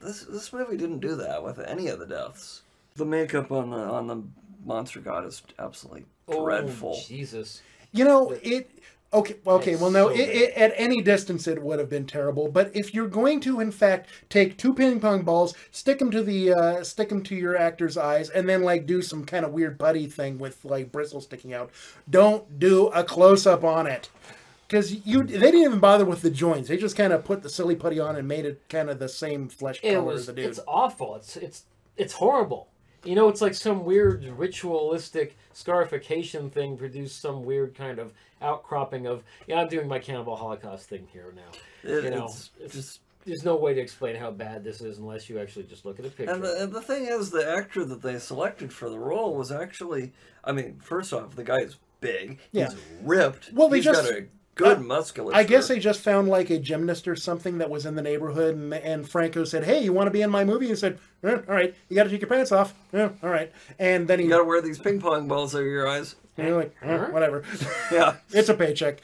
This 0.00 0.22
this 0.22 0.52
movie 0.52 0.76
didn't 0.76 1.00
do 1.00 1.16
that 1.16 1.42
with 1.42 1.58
any 1.60 1.88
of 1.88 1.98
the 1.98 2.06
deaths. 2.06 2.62
The 2.96 3.04
makeup 3.04 3.52
on 3.52 3.70
the 3.70 3.78
on 3.78 4.06
the 4.06 4.22
monster 4.64 5.00
god 5.00 5.24
is 5.24 5.42
absolutely 5.58 6.04
dreadful. 6.30 6.96
Oh, 6.96 7.06
Jesus. 7.06 7.62
You 7.92 8.04
know, 8.04 8.30
it. 8.42 8.70
Okay, 9.12 9.36
okay. 9.46 9.72
It's 9.72 9.80
Well, 9.80 9.90
no. 9.90 10.08
so 10.08 10.14
It, 10.14 10.28
it, 10.28 10.54
at 10.54 10.72
any 10.76 11.00
distance, 11.00 11.46
it 11.46 11.62
would 11.62 11.78
have 11.78 11.88
been 11.88 12.06
terrible. 12.06 12.48
But 12.48 12.70
if 12.76 12.92
you're 12.92 13.08
going 13.08 13.40
to, 13.40 13.58
in 13.60 13.70
fact, 13.70 14.08
take 14.28 14.58
two 14.58 14.74
ping 14.74 15.00
pong 15.00 15.22
balls, 15.22 15.54
stick 15.70 15.98
them 15.98 16.10
to 16.10 16.22
the, 16.22 16.52
uh, 16.52 16.84
stick 16.84 17.08
them 17.08 17.22
to 17.22 17.34
your 17.34 17.56
actor's 17.56 17.96
eyes, 17.96 18.28
and 18.28 18.46
then 18.46 18.62
like 18.62 18.84
do 18.86 19.00
some 19.00 19.24
kind 19.24 19.46
of 19.46 19.52
weird 19.52 19.78
putty 19.78 20.06
thing 20.06 20.38
with 20.38 20.62
like 20.64 20.92
bristles 20.92 21.24
sticking 21.24 21.54
out, 21.54 21.70
don't 22.10 22.58
do 22.58 22.88
a 22.88 23.02
close 23.02 23.46
up 23.46 23.64
on 23.64 23.86
it. 23.86 24.10
Because 24.66 25.06
you, 25.06 25.22
they 25.22 25.38
didn't 25.38 25.62
even 25.62 25.78
bother 25.78 26.04
with 26.04 26.20
the 26.20 26.30
joints. 26.30 26.68
They 26.68 26.76
just 26.76 26.94
kind 26.94 27.14
of 27.14 27.24
put 27.24 27.42
the 27.42 27.48
silly 27.48 27.74
putty 27.74 27.98
on 27.98 28.16
and 28.16 28.28
made 28.28 28.44
it 28.44 28.60
kind 28.68 28.90
of 28.90 28.98
the 28.98 29.08
same 29.08 29.48
flesh 29.48 29.80
It 29.82 29.94
color 29.94 30.04
was. 30.04 30.20
as 30.20 30.26
the 30.26 30.32
dude. 30.34 30.44
It's 30.50 30.60
awful. 30.68 31.16
It's 31.16 31.36
it's 31.38 31.62
it's 31.96 32.12
horrible. 32.12 32.68
You 33.04 33.14
know, 33.14 33.28
it's 33.28 33.40
like 33.40 33.54
some 33.54 33.84
weird 33.84 34.24
ritualistic 34.24 35.36
scarification 35.52 36.50
thing 36.50 36.76
produced 36.76 37.20
some 37.20 37.44
weird 37.44 37.74
kind 37.74 37.98
of 37.98 38.12
outcropping 38.42 39.06
of. 39.06 39.22
Yeah, 39.46 39.60
I'm 39.60 39.68
doing 39.68 39.88
my 39.88 39.98
cannibal 39.98 40.36
holocaust 40.36 40.88
thing 40.88 41.06
here 41.12 41.32
now. 41.34 41.90
It- 41.90 42.04
you 42.04 42.10
know, 42.10 42.24
it's 42.26 42.50
it's 42.60 42.74
just 42.74 43.00
there's 43.24 43.44
no 43.44 43.56
way 43.56 43.74
to 43.74 43.80
explain 43.80 44.16
how 44.16 44.30
bad 44.30 44.64
this 44.64 44.80
is 44.80 44.98
unless 44.98 45.28
you 45.28 45.38
actually 45.38 45.64
just 45.64 45.84
look 45.84 45.98
at 45.98 46.06
a 46.06 46.08
picture. 46.10 46.32
And 46.32 46.42
the, 46.42 46.62
and 46.62 46.72
the 46.72 46.80
thing 46.80 47.06
is, 47.06 47.30
the 47.30 47.46
actor 47.48 47.84
that 47.84 48.00
they 48.00 48.18
selected 48.18 48.72
for 48.72 48.88
the 48.88 48.98
role 48.98 49.34
was 49.34 49.52
actually, 49.52 50.12
I 50.44 50.52
mean, 50.52 50.80
first 50.82 51.12
off, 51.12 51.36
the 51.36 51.44
guy 51.44 51.58
is 51.58 51.76
big. 52.00 52.38
Yeah. 52.52 52.70
He's 52.70 52.76
ripped. 53.02 53.52
Well, 53.52 53.68
they 53.68 53.78
He's 53.78 53.84
just- 53.84 54.02
got 54.02 54.12
a 54.18 54.26
good 54.58 54.76
uh, 54.76 54.80
musculature. 54.80 55.36
I 55.38 55.44
guess 55.44 55.68
they 55.68 55.78
just 55.78 56.00
found 56.00 56.28
like 56.28 56.50
a 56.50 56.58
gymnast 56.58 57.08
or 57.08 57.16
something 57.16 57.56
that 57.58 57.70
was 57.70 57.86
in 57.86 57.94
the 57.94 58.02
neighborhood, 58.02 58.54
and, 58.56 58.74
and 58.74 59.08
Franco 59.08 59.44
said, 59.44 59.64
"Hey, 59.64 59.82
you 59.82 59.94
want 59.94 60.06
to 60.08 60.10
be 60.10 60.20
in 60.20 60.28
my 60.30 60.44
movie?" 60.44 60.66
And 60.66 60.74
he 60.74 60.76
said, 60.76 60.98
eh, 61.24 61.38
"All 61.48 61.54
right, 61.54 61.74
you 61.88 61.96
got 61.96 62.04
to 62.04 62.10
take 62.10 62.20
your 62.20 62.28
pants 62.28 62.52
off." 62.52 62.74
Eh, 62.92 63.08
all 63.22 63.30
right, 63.30 63.50
and 63.78 64.06
then 64.06 64.18
he, 64.18 64.26
You 64.26 64.30
gotta 64.30 64.44
wear 64.44 64.60
these 64.60 64.78
ping 64.78 65.00
pong 65.00 65.26
balls 65.28 65.54
over 65.54 65.66
your 65.66 65.88
eyes. 65.88 66.16
and 66.36 66.48
you're 66.48 66.56
like, 66.56 66.74
eh, 66.82 66.96
whatever, 67.10 67.42
Yeah. 67.90 68.16
it's 68.30 68.48
a 68.50 68.54
paycheck. 68.54 69.00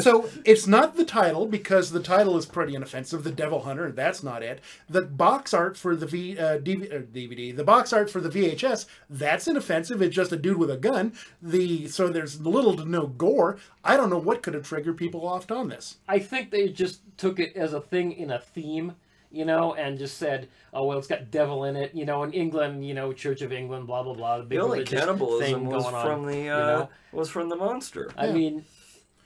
So 0.00 0.28
it's 0.44 0.66
not 0.66 0.96
the 0.96 1.04
title 1.04 1.46
because 1.46 1.90
the 1.90 2.00
title 2.02 2.36
is 2.36 2.46
pretty 2.46 2.74
inoffensive. 2.74 3.24
The 3.24 3.30
Devil 3.32 3.62
Hunter, 3.62 3.90
that's 3.92 4.22
not 4.22 4.42
it. 4.42 4.60
The 4.88 5.02
box 5.02 5.52
art 5.52 5.76
for 5.76 5.94
the 5.96 6.06
v, 6.06 6.38
uh, 6.38 6.58
DV, 6.58 6.92
uh, 6.92 6.98
DVD, 7.12 7.54
the 7.54 7.64
box 7.64 7.92
art 7.92 8.10
for 8.10 8.20
the 8.20 8.28
VHS, 8.30 8.86
that's 9.10 9.46
inoffensive. 9.48 10.00
It's 10.02 10.14
just 10.14 10.32
a 10.32 10.36
dude 10.36 10.58
with 10.58 10.70
a 10.70 10.76
gun. 10.76 11.12
The 11.40 11.88
so 11.88 12.08
there's 12.08 12.40
little 12.40 12.76
to 12.76 12.84
no 12.84 13.06
gore. 13.08 13.58
I 13.84 13.96
don't 13.96 14.10
know 14.10 14.18
what 14.18 14.42
could 14.42 14.54
have 14.54 14.66
triggered 14.66 14.96
people 14.96 15.26
off 15.26 15.50
on 15.50 15.68
this. 15.68 15.96
I 16.08 16.18
think 16.18 16.50
they 16.50 16.68
just 16.68 17.00
took 17.18 17.38
it 17.40 17.56
as 17.56 17.72
a 17.72 17.80
thing 17.80 18.12
in 18.12 18.30
a 18.30 18.38
theme, 18.38 18.94
you 19.30 19.44
know, 19.44 19.74
and 19.74 19.98
just 19.98 20.18
said, 20.18 20.48
"Oh 20.72 20.84
well, 20.84 20.98
it's 20.98 21.06
got 21.08 21.30
devil 21.30 21.64
in 21.64 21.76
it," 21.76 21.94
you 21.94 22.04
know. 22.04 22.22
In 22.22 22.32
England, 22.32 22.86
you 22.86 22.94
know, 22.94 23.12
Church 23.12 23.42
of 23.42 23.52
England, 23.52 23.86
blah 23.86 24.02
blah 24.02 24.14
blah. 24.14 24.38
The 24.38 24.44
big 24.44 24.58
The 24.58 24.64
only 24.64 24.84
cannibalism 24.84 25.44
thing 25.60 25.66
was 25.66 25.82
going 25.84 25.94
from 26.02 26.20
on, 26.20 26.26
the 26.26 26.38
you 26.38 26.52
uh, 26.52 26.56
know? 26.66 26.88
was 27.12 27.28
from 27.28 27.48
the 27.48 27.56
monster. 27.56 28.10
I 28.16 28.26
Yeah. 28.26 28.32
mean, 28.32 28.64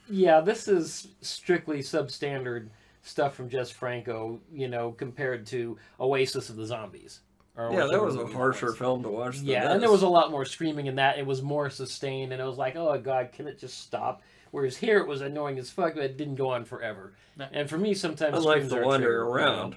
yeah, 0.09 0.41
this 0.41 0.67
is 0.67 1.09
strictly 1.21 1.79
substandard 1.79 2.69
stuff 3.01 3.35
from 3.35 3.49
Jess 3.49 3.71
Franco, 3.71 4.39
you 4.51 4.67
know, 4.67 4.91
compared 4.91 5.45
to 5.47 5.77
Oasis 5.99 6.49
of 6.49 6.55
the 6.55 6.65
Zombies. 6.65 7.21
Or 7.55 7.71
yeah, 7.71 7.87
that 7.89 8.03
was 8.03 8.15
a 8.15 8.27
harsher 8.27 8.67
was. 8.67 8.77
film 8.77 9.01
to 9.03 9.09
watch. 9.09 9.37
Than 9.37 9.47
Yeah, 9.47 9.71
and 9.71 9.81
there 9.81 9.91
was 9.91 10.03
a 10.03 10.07
lot 10.07 10.29
more 10.29 10.45
screaming 10.45 10.85
in 10.85 10.95
that. 10.95 11.17
It 11.17 11.25
was 11.25 11.41
more 11.41 11.69
sustained, 11.69 12.31
and 12.31 12.41
it 12.41 12.45
was 12.45 12.57
like, 12.57 12.75
oh 12.75 12.97
god, 12.99 13.31
can 13.31 13.47
it 13.47 13.57
just 13.57 13.79
stop? 13.79 14.21
Whereas 14.51 14.77
here 14.77 14.99
it 14.99 15.07
was 15.07 15.21
annoying 15.21 15.57
as 15.57 15.69
fuck, 15.69 15.95
but 15.95 16.03
it 16.03 16.17
didn't 16.17 16.35
go 16.35 16.49
on 16.49 16.65
forever. 16.65 17.13
And 17.51 17.69
for 17.69 17.77
me, 17.77 17.93
sometimes 17.93 18.37
Unlike 18.37 18.57
screams 18.57 18.69
the 18.71 18.77
are 18.77 18.83
a 18.83 18.87
wander 18.87 19.05
trigger, 19.07 19.23
you 19.23 19.29
around. 19.29 19.75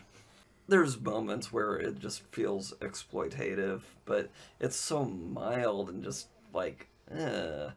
There's 0.68 1.00
moments 1.00 1.52
where 1.52 1.76
it 1.76 1.98
just 1.98 2.22
feels 2.32 2.72
exploitative, 2.80 3.80
but 4.04 4.30
it's 4.60 4.76
so 4.76 5.04
mild 5.04 5.88
and 5.88 6.04
just 6.04 6.28
like, 6.52 6.86
eh. 7.14 7.70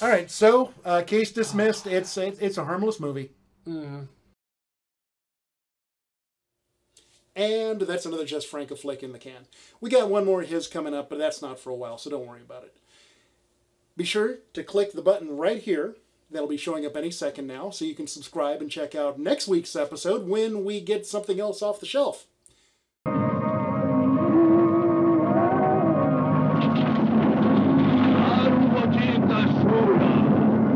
All 0.00 0.08
right, 0.08 0.30
so 0.30 0.72
uh, 0.84 1.02
case 1.02 1.30
dismissed. 1.32 1.86
It's 1.86 2.16
it's 2.16 2.38
it's 2.40 2.58
a 2.58 2.64
harmless 2.64 2.98
movie, 3.00 3.30
Mm. 3.66 4.08
and 7.34 7.80
that's 7.82 8.04
another 8.06 8.24
Jess 8.24 8.44
Franco 8.44 8.74
flick 8.74 9.02
in 9.02 9.12
the 9.12 9.18
can. 9.18 9.46
We 9.80 9.90
got 9.90 10.10
one 10.10 10.24
more 10.24 10.42
of 10.42 10.48
his 10.48 10.66
coming 10.66 10.94
up, 10.94 11.08
but 11.08 11.18
that's 11.18 11.40
not 11.40 11.58
for 11.58 11.70
a 11.70 11.74
while, 11.74 11.98
so 11.98 12.10
don't 12.10 12.26
worry 12.26 12.42
about 12.42 12.64
it. 12.64 12.76
Be 13.96 14.04
sure 14.04 14.36
to 14.54 14.62
click 14.64 14.92
the 14.92 15.02
button 15.02 15.36
right 15.36 15.60
here. 15.62 15.96
That'll 16.30 16.48
be 16.48 16.56
showing 16.56 16.86
up 16.86 16.96
any 16.96 17.10
second 17.10 17.46
now, 17.46 17.70
so 17.70 17.84
you 17.84 17.94
can 17.94 18.06
subscribe 18.06 18.60
and 18.62 18.70
check 18.70 18.94
out 18.94 19.18
next 19.18 19.48
week's 19.48 19.76
episode 19.76 20.26
when 20.26 20.64
we 20.64 20.80
get 20.80 21.06
something 21.06 21.38
else 21.38 21.62
off 21.62 21.78
the 21.80 21.86
shelf. 21.86 22.26